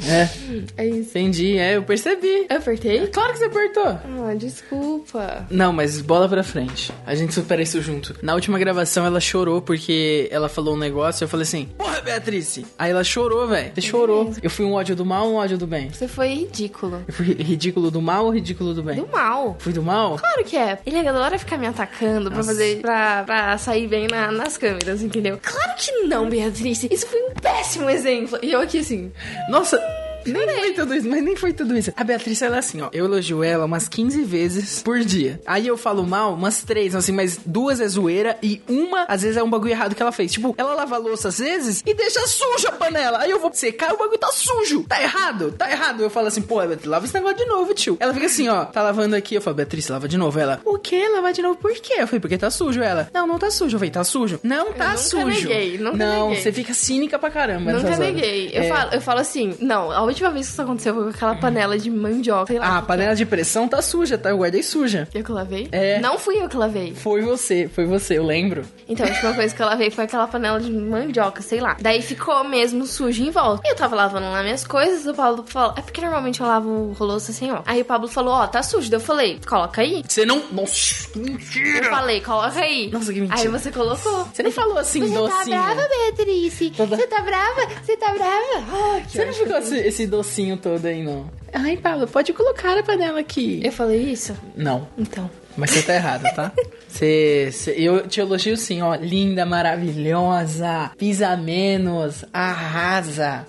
É, 0.06 0.28
É 0.76 0.86
isso. 0.86 1.10
entendi. 1.10 1.56
É, 1.58 1.76
eu 1.76 1.82
percebi. 1.82 2.46
Eu 2.48 2.56
apertei? 2.58 3.06
Claro 3.08 3.32
que 3.32 3.38
você 3.38 3.44
apertou. 3.46 3.84
Ah, 3.86 4.34
desculpa. 4.36 5.46
Não, 5.50 5.72
mas 5.72 6.00
bola 6.00 6.28
pra 6.28 6.42
frente. 6.42 6.92
A 7.06 7.14
gente 7.14 7.32
supera 7.34 7.62
isso 7.62 7.80
junto. 7.80 8.14
Na 8.22 8.34
última 8.34 8.58
gravação 8.58 9.04
ela 9.06 9.20
chorou 9.20 9.60
porque 9.62 10.28
ela 10.30 10.48
falou 10.48 10.74
um 10.74 10.78
negócio. 10.78 11.24
Eu 11.24 11.28
falei 11.28 11.42
assim: 11.44 11.66
Porra, 11.78 12.00
Beatriz. 12.00 12.60
Aí 12.78 12.90
ela 12.90 13.04
chorou, 13.04 13.46
velho. 13.46 13.72
Você 13.74 13.80
chorou. 13.80 14.32
Eu 14.42 14.50
fui 14.50 14.64
um 14.64 14.72
ódio 14.72 14.96
do 14.96 15.04
mal 15.04 15.26
ou 15.26 15.32
um 15.34 15.36
ódio 15.36 15.56
do 15.58 15.66
bem? 15.66 15.90
Você 15.90 16.08
foi 16.08 16.28
ridículo. 16.34 17.02
Eu 17.06 17.14
fui 17.14 17.26
ridículo 17.34 17.90
do 17.90 18.02
mal 18.02 18.24
ou 18.26 18.30
ridículo 18.32 18.74
do 18.74 18.82
bem? 18.82 18.96
Do 18.96 19.06
mal. 19.08 19.56
Fui 19.58 19.72
do 19.72 19.82
mal? 19.82 20.16
Claro 20.18 20.44
que 20.44 20.56
é. 20.56 20.78
Ele 20.84 20.98
adora 21.06 21.38
ficar 21.38 21.56
me 21.58 21.66
atacando 21.66 22.30
pra 22.30 22.42
fazer. 22.42 22.80
Pra, 22.80 23.22
pra 23.24 23.58
sair 23.58 23.86
bem 23.86 24.06
na- 24.08 24.32
nas 24.32 24.56
câmeras, 24.56 25.02
entendeu? 25.02 25.38
Claro 25.42 25.72
que 25.78 25.92
não, 26.06 26.28
Beatriz. 26.28 26.82
Isso 26.84 27.06
foi 27.06 27.20
um 27.22 27.34
péssimo 27.34 27.88
exemplo. 27.88 28.38
E 28.42 28.52
eu 28.52 28.60
aqui 28.60 28.78
assim. 28.78 29.12
Nossa. 29.48 29.78
Nem 30.26 30.48
foi 30.48 30.72
tudo 30.72 30.94
isso, 30.94 31.08
mas 31.08 31.22
nem 31.22 31.36
foi 31.36 31.52
tudo 31.52 31.76
isso. 31.76 31.92
A 31.96 32.04
Beatriz, 32.04 32.40
ela 32.42 32.56
é 32.56 32.58
assim, 32.58 32.80
ó. 32.80 32.88
Eu 32.92 33.04
elogio 33.06 33.42
ela 33.42 33.64
umas 33.64 33.88
15 33.88 34.22
vezes 34.24 34.82
por 34.82 35.00
dia. 35.00 35.40
Aí 35.46 35.66
eu 35.66 35.76
falo 35.76 36.04
mal 36.04 36.34
umas 36.34 36.62
três, 36.62 36.94
assim, 36.94 37.12
mas 37.12 37.38
duas 37.44 37.80
é 37.80 37.88
zoeira 37.88 38.36
e 38.42 38.60
uma, 38.68 39.04
às 39.08 39.22
vezes, 39.22 39.36
é 39.36 39.42
um 39.42 39.50
bagulho 39.50 39.70
errado 39.72 39.94
que 39.94 40.02
ela 40.02 40.12
fez. 40.12 40.32
Tipo, 40.32 40.54
ela 40.58 40.74
lava 40.74 40.94
a 40.94 40.98
louça 40.98 41.28
às 41.28 41.38
vezes 41.38 41.82
e 41.86 41.94
deixa 41.94 42.20
suja 42.26 42.68
a 42.68 42.72
panela. 42.72 43.18
Aí 43.18 43.30
eu 43.30 43.38
vou 43.40 43.52
secar 43.52 43.90
e 43.90 43.94
o 43.94 43.98
bagulho 43.98 44.18
tá 44.18 44.28
sujo. 44.32 44.84
Tá 44.84 45.02
errado, 45.02 45.52
tá 45.52 45.70
errado. 45.70 46.02
Eu 46.02 46.10
falo 46.10 46.26
assim, 46.28 46.42
pô, 46.42 46.56
Beatriz, 46.66 46.84
lava 46.86 47.04
esse 47.04 47.14
negócio 47.14 47.36
de 47.38 47.46
novo, 47.46 47.74
tio. 47.74 47.96
Ela 48.00 48.12
fica 48.14 48.26
assim, 48.26 48.48
ó, 48.48 48.64
tá 48.64 48.82
lavando 48.82 49.16
aqui. 49.16 49.34
Eu 49.34 49.40
falo, 49.42 49.56
Beatriz, 49.56 49.88
lava 49.88 50.08
de 50.08 50.16
novo. 50.16 50.38
Ela, 50.38 50.60
o 50.64 50.78
quê? 50.78 51.08
Lavar 51.08 51.32
de 51.32 51.42
novo 51.42 51.56
por 51.56 51.72
quê? 51.74 51.94
Eu 51.98 52.06
falei, 52.06 52.20
porque 52.20 52.38
tá 52.38 52.50
sujo. 52.50 52.80
Ela, 52.82 53.08
não, 53.12 53.26
não 53.26 53.38
tá 53.38 53.50
sujo. 53.50 53.74
Eu 53.76 53.78
falei, 53.78 53.90
tá 53.90 54.04
sujo. 54.04 54.40
Não 54.42 54.72
tá 54.72 54.96
sujo. 54.96 55.48
neguei, 55.48 55.78
não, 55.78 55.92
neguei. 56.28 56.42
você 56.42 56.52
fica 56.52 56.72
cínica 56.74 57.18
pra 57.18 57.30
caramba. 57.30 57.72
Nunca 57.72 57.96
neguei. 57.96 58.50
Eu, 58.52 58.62
É. 58.62 58.68
falo, 58.68 58.90
eu 58.94 59.00
falo 59.00 59.20
assim, 59.20 59.54
não, 59.60 59.90
a 59.90 60.00
última 60.12 60.30
vez 60.30 60.46
que 60.46 60.52
isso 60.52 60.62
aconteceu 60.62 60.94
foi 60.94 61.04
com 61.04 61.10
aquela 61.10 61.34
panela 61.36 61.78
de 61.78 61.90
mandioca. 61.90 62.46
Sei 62.46 62.58
lá. 62.58 62.66
Ah, 62.66 62.78
a 62.78 62.82
panela 62.82 63.14
de 63.14 63.24
pressão 63.26 63.68
tá 63.68 63.80
suja, 63.82 64.16
tá? 64.18 64.30
Eu 64.30 64.38
guardei 64.38 64.62
suja. 64.62 65.08
Eu 65.14 65.24
que 65.24 65.32
lavei? 65.32 65.68
É. 65.72 66.00
Não 66.00 66.18
fui 66.18 66.40
eu 66.40 66.48
que 66.48 66.56
lavei. 66.56 66.94
Foi 66.94 67.22
você, 67.22 67.68
foi 67.68 67.84
você, 67.86 68.18
eu 68.18 68.24
lembro. 68.24 68.62
Então, 68.88 69.06
a 69.06 69.08
última 69.10 69.34
coisa 69.34 69.54
que 69.54 69.62
eu 69.62 69.66
lavei 69.66 69.90
foi 69.90 70.04
aquela 70.04 70.26
panela 70.26 70.60
de 70.60 70.70
mandioca, 70.70 71.42
sei 71.42 71.60
lá. 71.60 71.76
Daí 71.80 72.02
ficou 72.02 72.44
mesmo 72.44 72.86
sujo 72.86 73.22
em 73.22 73.30
volta. 73.30 73.62
E 73.66 73.70
eu 73.72 73.76
tava 73.76 73.96
lavando 73.96 74.26
lá 74.30 74.42
minhas 74.42 74.64
coisas, 74.66 75.06
o 75.06 75.14
Pablo 75.14 75.44
falou... 75.46 75.74
É 75.76 75.80
porque 75.82 76.00
normalmente 76.00 76.40
eu 76.40 76.46
lavo 76.46 76.94
o 76.98 77.04
louça 77.04 77.32
assim, 77.32 77.50
ó. 77.50 77.62
Aí 77.66 77.80
o 77.80 77.84
Pablo 77.84 78.08
falou, 78.08 78.34
ó, 78.34 78.46
tá 78.46 78.62
sujo. 78.62 78.90
Daí 78.90 78.96
eu 79.00 79.04
falei, 79.04 79.40
coloca 79.46 79.80
aí. 79.80 80.02
Você 80.06 80.24
não. 80.26 80.42
Nossa, 80.52 81.08
que 81.10 81.18
mentira! 81.18 81.78
Eu 81.86 81.90
falei, 81.90 82.20
coloca 82.20 82.60
aí. 82.60 82.90
Nossa, 82.90 83.12
que 83.12 83.20
mentira. 83.20 83.40
Aí 83.40 83.48
você 83.48 83.70
colocou. 83.70 84.24
Você 84.32 84.42
não 84.42 84.50
falou 84.52 84.78
assim, 84.78 85.00
Você 85.00 85.14
docinho. 85.14 85.30
tá 85.38 85.44
brava, 85.74 85.88
Beatriz? 85.88 86.72
Toda- 86.76 86.96
Você 86.96 87.06
tá 87.06 87.20
brava? 87.22 87.60
Você 87.82 87.96
tá 87.96 88.12
brava? 88.12 88.64
Ah, 88.72 89.00
que 89.00 89.12
Você 89.12 89.24
não 89.24 89.32
ficou 89.32 89.56
esse, 89.58 89.76
esse 89.78 90.01
docinho 90.06 90.56
todo 90.56 90.86
aí, 90.86 91.02
não? 91.02 91.30
Ai, 91.52 91.76
Paulo, 91.76 92.06
pode 92.06 92.32
colocar 92.32 92.78
a 92.78 92.82
panela 92.82 93.20
aqui. 93.20 93.60
Eu 93.62 93.72
falei 93.72 94.00
isso? 94.00 94.34
Não, 94.56 94.88
Então. 94.96 95.30
mas 95.56 95.70
você 95.70 95.82
tá 95.82 95.94
errado, 95.94 96.22
tá? 96.34 96.50
Você, 96.92 97.48
você- 97.50 97.70
eu 97.72 98.06
te 98.06 98.20
elogio 98.20 98.54
sim, 98.54 98.82
ó. 98.82 98.94
Linda, 98.94 99.46
maravilhosa, 99.46 100.90
pisa 100.98 101.34
menos, 101.38 102.22
arrasa. 102.32 103.46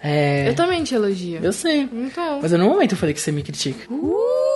É. 0.00 0.48
Eu 0.48 0.54
também 0.54 0.84
te 0.84 0.94
elogio. 0.94 1.40
Eu 1.42 1.52
sei. 1.52 1.88
Então. 1.92 2.38
Mas 2.40 2.52
no 2.52 2.66
momento 2.68 2.92
eu 2.92 2.96
falei 2.98 3.12
que 3.12 3.20
você 3.20 3.32
me 3.32 3.42
critica. 3.42 3.92
Uh! 3.92 4.53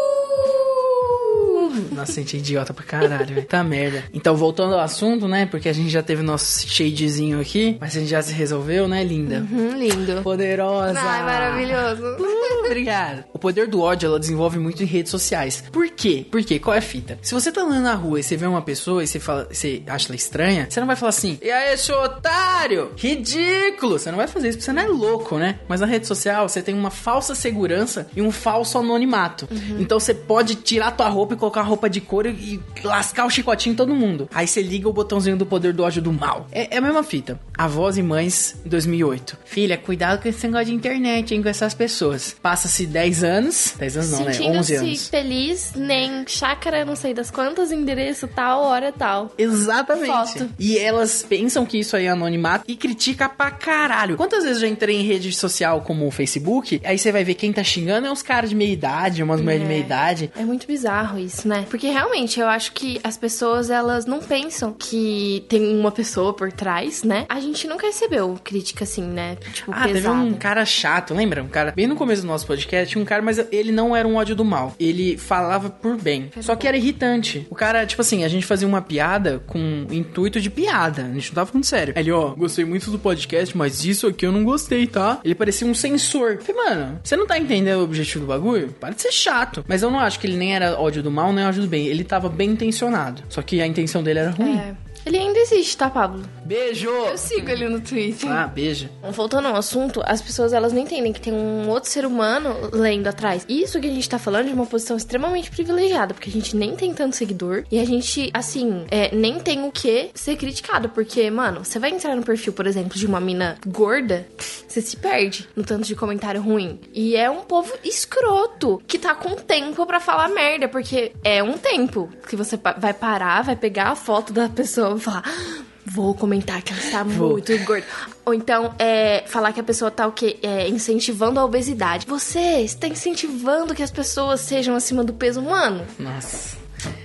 Nossa, 1.99 2.13
gente 2.13 2.37
é 2.37 2.39
idiota 2.39 2.73
pra 2.73 2.85
caralho, 2.85 3.35
velho. 3.35 3.47
Tá 3.47 3.65
merda. 3.65 4.05
Então, 4.13 4.37
voltando 4.37 4.75
ao 4.75 4.81
assunto, 4.81 5.27
né? 5.27 5.47
Porque 5.47 5.69
a 5.69 5.73
gente 5.73 5.89
já 5.89 6.03
teve 6.03 6.23
nosso 6.23 6.69
shadezinho 6.69 7.41
aqui, 7.41 7.77
mas 7.81 7.97
a 7.97 8.01
gente 8.01 8.11
já 8.11 8.23
se 8.23 8.33
resolveu, 8.33 8.87
né, 8.87 9.03
linda? 9.03 9.45
Hum, 9.51 9.77
lindo. 9.77 10.23
Poderosa. 10.23 10.99
Ai, 10.99 11.23
maravilhoso. 11.25 12.03
Uh, 12.03 12.67
obrigado. 12.67 13.25
O 13.33 13.39
poder 13.39 13.67
do 13.67 13.81
ódio, 13.81 14.07
ela 14.07 14.21
desenvolve 14.21 14.59
muito 14.59 14.83
em 14.83 14.87
redes 14.87 15.11
sociais. 15.11 15.65
Por 15.73 15.89
quê? 15.91 16.27
Por 16.31 16.43
quê? 16.43 16.59
Qual 16.59 16.75
é 16.75 16.79
a 16.79 16.83
fita? 16.83 17.19
Se 17.23 17.35
você 17.35 17.51
tá 17.51 17.63
andando 17.63 17.83
na 17.83 17.95
rua 17.95 18.21
e 18.21 18.23
você 18.23 18.37
vê 18.37 18.47
uma 18.47 18.63
pessoa 18.63 19.03
e 19.03 19.07
você 19.07 19.19
fala, 19.19 19.49
você 19.51 19.83
acha 19.87 20.09
ela 20.09 20.17
estranha, 20.17 20.67
você 20.69 20.79
não 20.79 20.87
vai 20.87 20.97
falar 20.97 21.11
assim, 21.11 21.39
e 21.43 21.51
aí, 21.51 21.77
seu 21.77 21.97
otário? 21.97 22.93
Ridículo! 22.97 23.99
Você 23.99 24.11
não 24.11 24.19
vai 24.19 24.27
fazer 24.27 24.49
isso 24.49 24.59
porque 24.59 24.65
você 24.67 24.73
não 24.73 24.83
é 24.83 24.87
louco, 24.87 25.37
né? 25.37 25.59
Mas 25.67 25.81
na 25.81 25.87
rede 25.87 26.07
social, 26.07 26.49
você 26.49 26.63
tem 26.63 26.75
uma 26.75 26.91
falsa 26.91 27.35
segurança 27.35 28.09
e 28.15 28.23
um 28.23 28.31
falso 28.31 28.79
anonimato. 28.79 29.49
Então 29.79 29.99
você 29.99 30.15
pode 30.15 30.57
tirar 30.57 30.93
tua 30.93 31.09
roupa 31.09 31.35
e 31.35 31.37
colocar 31.37 31.63
roupa 31.63 31.88
de 31.89 32.01
couro 32.01 32.29
e 32.29 32.61
lascar 32.83 33.25
o 33.27 33.31
chicotinho 33.31 33.73
em 33.73 33.77
todo 33.77 33.95
mundo. 33.95 34.29
Aí 34.35 34.47
você 34.47 34.63
liga 34.63 34.89
o 34.89 34.93
botãozinho 34.93 35.37
do 35.37 35.47
poder 35.47 35.73
do 35.73 35.83
ódio 35.83 36.03
do 36.03 36.13
mal. 36.13 36.47
É, 36.53 36.75
é 36.75 36.79
a 36.79 36.81
mesma 36.81 37.03
fita. 37.03 37.41
Avós 37.57 37.97
e 37.97 38.03
mães, 38.03 38.57
2008. 38.65 39.39
Filha, 39.45 39.77
cuidado 39.77 40.23
com 40.23 40.29
esse 40.29 40.47
negócio 40.47 40.67
de 40.67 40.75
internet, 40.75 41.35
hein, 41.35 41.43
com 41.43 41.49
essas 41.49 41.75
pessoas. 41.75 42.35
Passa-se 42.41 42.87
10 42.87 43.25
anos. 43.25 43.75
10 43.79 43.97
anos 43.97 44.11
não, 44.11 44.19
né? 44.21 44.27
11 44.27 44.37
Sentindo-se 44.37 44.77
anos. 44.77 45.09
feliz, 45.09 45.73
nem 45.75 46.25
chácara, 46.27 46.85
não 46.85 46.97
sei 46.97 47.15
das 47.15 47.31
quantas, 47.31 47.73
endereço 47.73 48.29
tal, 48.29 48.63
hora 48.63 48.93
tal. 48.93 49.33
Exatamente. 49.37 50.07
Foto. 50.39 50.51
E 50.59 50.79
elas 50.79 51.23
pensam 51.23 51.65
que 51.67 51.79
isso 51.79 51.97
aí 51.97 52.07
é 52.07 52.11
anonimato 52.11 52.65
e 52.67 52.77
critica 52.77 53.29
pra 53.29 53.51
caralho. 53.51 54.17
Quantas 54.17 54.45
vezes 54.45 54.63
eu 54.63 54.69
já 54.69 54.73
entrei 54.73 54.97
em 54.97 55.03
rede 55.03 55.33
social 55.33 55.81
como 55.83 56.07
o 56.07 56.11
Facebook, 56.11 56.81
aí 56.85 56.99
você 56.99 57.13
vai 57.13 57.25
ver 57.25 57.35
quem 57.35 57.53
tá 57.53 57.63
xingando 57.63 58.07
é 58.07 58.11
uns 58.11 58.23
caras 58.23 58.51
de 58.51 58.57
meia 58.57 58.73
idade, 58.73 59.23
umas 59.23 59.41
mulheres 59.41 59.63
de 59.63 59.69
meia 59.69 59.81
idade. 59.81 60.31
É 60.37 60.43
muito 60.45 60.67
bizarro 60.67 61.19
isso, 61.19 61.47
né? 61.47 61.67
Porque 61.69 61.78
realmente 61.87 62.41
eu 62.41 62.49
acho 62.49 62.73
que 62.73 63.01
as 63.05 63.17
pessoas 63.17 63.71
elas 63.71 64.07
não 64.07 64.21
pensam 64.21 64.73
que 64.73 65.45
tem 65.49 65.77
uma 65.79 65.91
pessoa 65.93 66.33
por 66.35 66.51
trás, 66.53 67.03
né? 67.03 67.27
A 67.29 67.41
gente 67.41 67.67
nunca 67.69 67.87
recebeu 67.87 68.39
crítica 68.43 68.85
assim, 68.85 69.03
né? 69.03 69.37
Tipo, 69.53 69.73
Ah, 69.73 69.83
teve 69.83 69.95
pesada. 69.95 70.15
um 70.17 70.35
cara 70.35 70.65
chato, 70.65 71.15
lembra? 71.15 71.43
Um 71.43 71.49
cara, 71.49 71.73
bem 71.73 71.87
no 71.87 71.97
começo 71.97 72.23
do 72.23 72.29
nosso 72.29 72.47
podcast, 72.47 72.91
tinha 72.93 73.03
um 73.03 73.05
cara, 73.07 73.23
mas 73.23 73.39
ele 73.53 73.71
não 73.73 73.95
era 73.95 74.07
um 74.09 74.17
ódio 74.17 74.35
do 74.35 74.45
mal. 74.45 74.75
Ele 74.81 75.17
falava 75.17 75.71
por 75.71 75.97
bem. 75.97 76.31
Só 76.41 76.57
que 76.57 76.67
era 76.67 76.77
irritante. 76.77 77.47
O 77.51 77.55
cara, 77.55 77.85
tipo 77.87 78.03
assim, 78.03 78.25
a 78.25 78.29
gente 78.29 78.47
fazia 78.47 78.67
uma 78.67 78.81
piada 78.83 79.43
com 79.47 79.87
o 79.89 79.93
intuito 79.95 80.41
de 80.41 80.51
piada. 80.51 81.03
A 81.05 81.13
gente 81.15 81.29
não 81.31 81.35
tava 81.35 81.47
falando 81.51 81.65
sério. 81.65 81.95
Ele, 81.97 82.11
ó, 82.11 82.31
gostei 82.31 82.65
muito 82.65 82.91
do 82.91 82.99
podcast, 82.99 83.57
mas 83.57 83.85
isso 83.85 84.07
aqui 84.07 84.27
eu 84.27 84.33
não 84.33 84.45
gostei, 84.45 84.87
tá? 84.87 85.21
Ele 85.25 85.35
parecia 85.35 85.67
um 85.67 85.75
censor. 85.75 86.33
Eu 86.33 86.41
Falei, 86.41 86.65
mano, 86.65 87.01
você 87.03 87.17
não 87.17 87.27
tá 87.27 87.39
entendendo 87.39 87.81
o 87.81 87.85
objetivo 87.85 88.25
do 88.25 88.29
bagulho? 88.29 88.75
Para 88.81 88.95
de 88.95 89.03
ser 89.03 89.13
chato. 89.13 89.65
Mas 89.69 89.83
eu 89.83 89.91
não 89.91 89.99
acho 90.01 90.19
que 90.19 90.27
ele 90.27 90.37
nem 90.37 90.55
era 90.55 90.81
ódio 90.81 91.03
do 91.03 91.11
mal, 91.11 91.33
nem 91.33 91.45
ódio 91.45 91.63
do 91.63 91.68
bem. 91.69 91.87
Ele 91.87 92.05
tava 92.05 92.29
bem 92.29 92.51
intencionado. 92.51 93.23
Só 93.29 93.43
que 93.43 93.61
a 93.61 93.67
intenção 93.67 94.03
dele 94.03 94.21
era 94.21 94.31
ruim. 94.31 94.57
É. 94.57 94.75
Ele 95.07 95.18
ainda 95.29 95.41
existe, 95.41 95.77
tá, 95.77 95.89
Pablo? 95.91 96.23
Beijo! 96.45 96.89
Eu 96.89 97.19
sigo 97.19 97.51
ele 97.51 97.69
no 97.69 97.81
Twitter. 97.81 98.31
Ah, 98.31 98.47
beijo. 98.47 98.89
Voltando 99.13 99.49
ao 99.49 99.57
assunto, 99.57 100.03
as 100.05 100.21
pessoas 100.21 100.53
elas 100.53 100.73
não 100.73 100.81
entendem 100.81 101.13
que 101.13 101.21
tem 101.21 101.33
um 101.33 101.69
outro 101.69 101.91
ser 101.91 102.05
humano 102.05 102.55
lendo 102.73 103.07
atrás. 103.07 103.45
Isso 103.49 103.81
que 103.81 103.87
a 103.87 103.93
gente 103.93 104.09
tá 104.09 104.19
falando 104.19 104.47
é 104.47 104.49
de 104.49 104.55
uma 104.55 104.67
posição 104.67 104.97
extremamente 104.97 105.51
privilegiada, 105.51 106.15
porque 106.15 106.31
a 106.31 106.33
gente 106.33 106.57
nem 106.57 106.75
tem 106.75 106.93
tanto 106.93 107.17
seguidor 107.17 107.65
e 107.71 107.79
a 107.79 107.85
gente, 107.85 108.31
assim, 108.33 108.85
é, 108.91 109.15
nem 109.15 109.39
tem 109.39 109.65
o 109.65 109.71
que 109.71 110.11
ser 110.15 110.37
criticado. 110.37 110.89
Porque, 110.89 111.31
mano, 111.31 111.65
você 111.65 111.79
vai 111.79 111.91
entrar 111.91 112.17
no 112.17 112.23
perfil, 112.23 112.53
por 112.53 112.67
exemplo, 112.67 112.99
de 112.99 113.07
uma 113.07 113.21
mina 113.21 113.57
gorda, 113.67 114.27
você 114.67 114.81
se 114.81 114.97
perde 114.97 115.49
no 115.55 115.65
tanto 115.65 115.87
de 115.87 115.95
comentário 115.95 116.41
ruim. 116.41 116.81
E 116.93 117.17
é 117.17 117.31
um 117.31 117.43
povo 117.43 117.73
escroto 117.85 118.81
que 118.87 118.99
tá 118.99 119.15
com 119.15 119.35
tempo 119.35 119.85
pra 119.87 120.01
falar 120.01 120.29
merda, 120.29 120.69
porque 120.69 121.13
é 121.23 121.43
um 121.43 121.59
tempo 121.59 122.09
que 122.29 122.37
você 122.37 122.59
vai 122.79 122.95
parar, 122.95 123.43
vai 123.43 123.57
pegar 123.57 123.89
a 123.91 123.97
foto 123.97 124.33
da 124.33 124.49
pessoa 124.49 124.97
e 124.97 125.01
falar. 125.01 125.18
"Ah, 125.25 125.63
Vou 125.91 126.15
comentar 126.15 126.61
que 126.61 126.71
ela 126.73 126.83
está 126.83 127.03
Vou. 127.03 127.31
muito 127.31 127.57
gorda. 127.65 127.87
Ou 128.27 128.35
então, 128.35 128.75
é, 128.79 129.25
falar 129.27 129.55
que 129.55 129.61
a 129.61 129.63
pessoa 129.63 129.91
tá 129.91 130.07
o 130.07 130.13
quê? 130.13 130.39
É, 130.43 130.69
incentivando 130.69 131.41
a 131.41 131.45
obesidade. 131.45 132.07
Você 132.07 132.61
está 132.61 132.87
incentivando 132.87 133.75
que 133.75 133.83
as 133.83 133.91
pessoas 133.91 134.41
sejam 134.41 134.77
acima 134.77 135.03
do 135.03 135.15
peso 135.15 135.41
humano? 135.41 135.87
Nossa. 135.99 136.58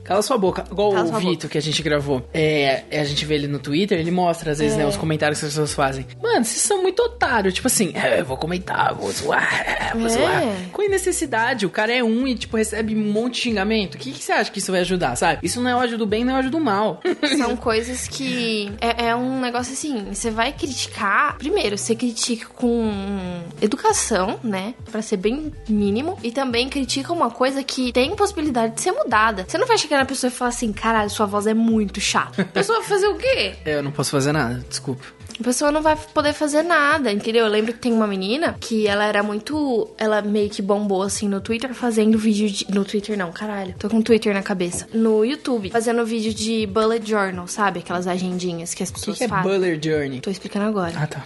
Cala 0.04 0.22
sua 0.22 0.38
boca. 0.38 0.64
Igual 0.70 0.92
Cala 0.92 1.10
o 1.10 1.20
Vitor 1.20 1.50
que 1.50 1.58
a 1.58 1.62
gente 1.62 1.82
gravou. 1.82 2.28
É, 2.34 2.84
a 2.92 3.04
gente 3.06 3.26
vê 3.26 3.36
ele 3.36 3.48
no 3.48 3.60
Twitter, 3.60 3.98
ele 4.00 4.12
mostra 4.12 4.52
às 4.52 4.60
vezes, 4.60 4.76
É. 4.76 4.80
né, 4.80 4.88
os 4.88 4.98
comentários 4.98 5.40
que 5.40 5.46
as 5.46 5.52
pessoas 5.54 5.74
fazem. 5.74 6.06
Mano, 6.22 6.44
vocês 6.44 6.62
são 6.62 6.82
muito 6.82 7.02
otários. 7.02 7.54
Tipo 7.54 7.68
assim, 7.68 7.92
é, 7.96 8.20
eu 8.20 8.26
vou 8.26 8.38
comentar, 8.38 8.94
vou 8.94 9.12
zoar, 9.12 9.94
vou 9.96 10.06
É. 10.06 10.10
zoar. 10.10 10.44
Com 10.72 10.82
necessidade, 10.90 11.66
o 11.66 11.70
cara 11.70 11.94
é 11.94 12.04
um 12.04 12.28
e, 12.28 12.36
tipo, 12.36 12.58
recebe 12.58 12.96
um 12.96 13.12
monte 13.12 13.36
de 13.36 13.42
xingamento. 13.42 13.96
O 13.96 13.98
que, 13.98 14.12
que 14.12 14.24
você 14.24 14.32
acha 14.34 14.52
que 14.52 14.60
isso 14.60 14.72
vai 14.72 14.82
ajudar, 14.82 15.16
sabe? 15.16 15.40
Isso 15.42 15.62
não 15.62 15.70
é 15.70 15.76
ódio 15.76 15.98
do 15.98 16.06
bem, 16.06 16.24
não 16.26 16.36
é 16.36 16.40
ódio 16.40 16.52
do 16.52 16.60
mal. 16.60 17.00
São 17.38 17.56
coisas 17.56 18.08
que. 18.08 18.72
É, 18.82 19.06
é 19.08 19.16
um 19.16 19.40
negócio 19.40 19.74
assim. 19.74 20.06
Você 20.14 20.30
vai 20.30 20.52
criticar. 20.52 21.38
Primeiro, 21.38 21.78
você 21.78 21.96
critica 21.96 22.48
com 22.54 22.92
educação, 23.62 24.40
né? 24.44 24.74
Pra 24.92 25.02
ser 25.02 25.18
bem 25.18 25.52
mínimo. 25.68 26.18
E 26.24 26.32
também 26.32 26.70
critica 26.70 27.14
uma 27.14 27.30
coisa 27.30 27.64
que 27.64 27.92
tem 27.92 28.16
possibilidade 28.16 28.76
de 28.76 28.82
ser 28.82 28.92
mudada. 28.92 29.46
Você 29.48 29.58
não 29.58 29.68
vai 29.68 29.78
chegar 29.78 29.93
na 29.98 30.06
pessoa 30.06 30.30
e 30.32 30.34
falar 30.34 30.50
assim: 30.50 30.72
caralho, 30.74 31.10
sua 31.10 31.26
voz 31.26 31.48
é 31.48 31.54
muito 31.54 32.00
chata. 32.02 32.42
A 32.42 32.46
pessoa 32.54 32.80
vai 32.80 32.88
fazer 32.88 33.08
o 33.08 33.16
quê? 33.16 33.56
É, 33.66 33.76
eu 33.76 33.84
não 33.84 33.92
posso 33.92 34.12
fazer 34.12 34.32
nada, 34.32 34.64
desculpa. 34.70 35.04
A 35.40 35.44
pessoa 35.44 35.72
não 35.72 35.82
vai 35.82 35.96
poder 36.14 36.32
fazer 36.32 36.62
nada, 36.62 37.12
entendeu? 37.12 37.46
Eu 37.46 37.52
lembro 37.52 37.74
que 37.74 37.80
tem 37.80 37.92
uma 37.92 38.06
menina 38.06 38.56
que 38.60 38.86
ela 38.88 39.04
era 39.06 39.24
muito. 39.24 39.90
Ela 39.98 40.22
meio 40.22 40.48
que 40.50 40.62
bombou 40.62 41.02
assim 41.02 41.28
no 41.28 41.42
Twitter 41.42 41.74
fazendo 41.74 42.18
vídeo 42.20 42.50
de. 42.50 42.72
No 42.72 42.86
Twitter 42.86 43.18
não, 43.18 43.32
caralho. 43.32 43.74
Tô 43.80 43.90
com 43.90 44.02
Twitter 44.02 44.32
na 44.34 44.44
cabeça. 44.44 44.88
No 44.94 45.26
YouTube, 45.26 45.72
fazendo 45.72 46.06
vídeo 46.06 46.34
de 46.34 46.68
bullet 46.68 47.08
journal, 47.10 47.48
sabe? 47.48 47.80
Aquelas 47.80 48.06
agendinhas 48.08 48.74
que 48.76 48.84
as 48.84 48.90
O 48.90 48.94
que, 48.94 49.00
pessoas 49.00 49.18
que 49.18 49.24
é 49.24 49.28
fazem. 49.28 49.52
Buller 49.52 49.80
Journey? 49.84 50.22
Tô 50.22 50.30
explicando 50.30 50.66
agora. 50.68 50.94
Ah, 50.96 51.08
tá. 51.08 51.24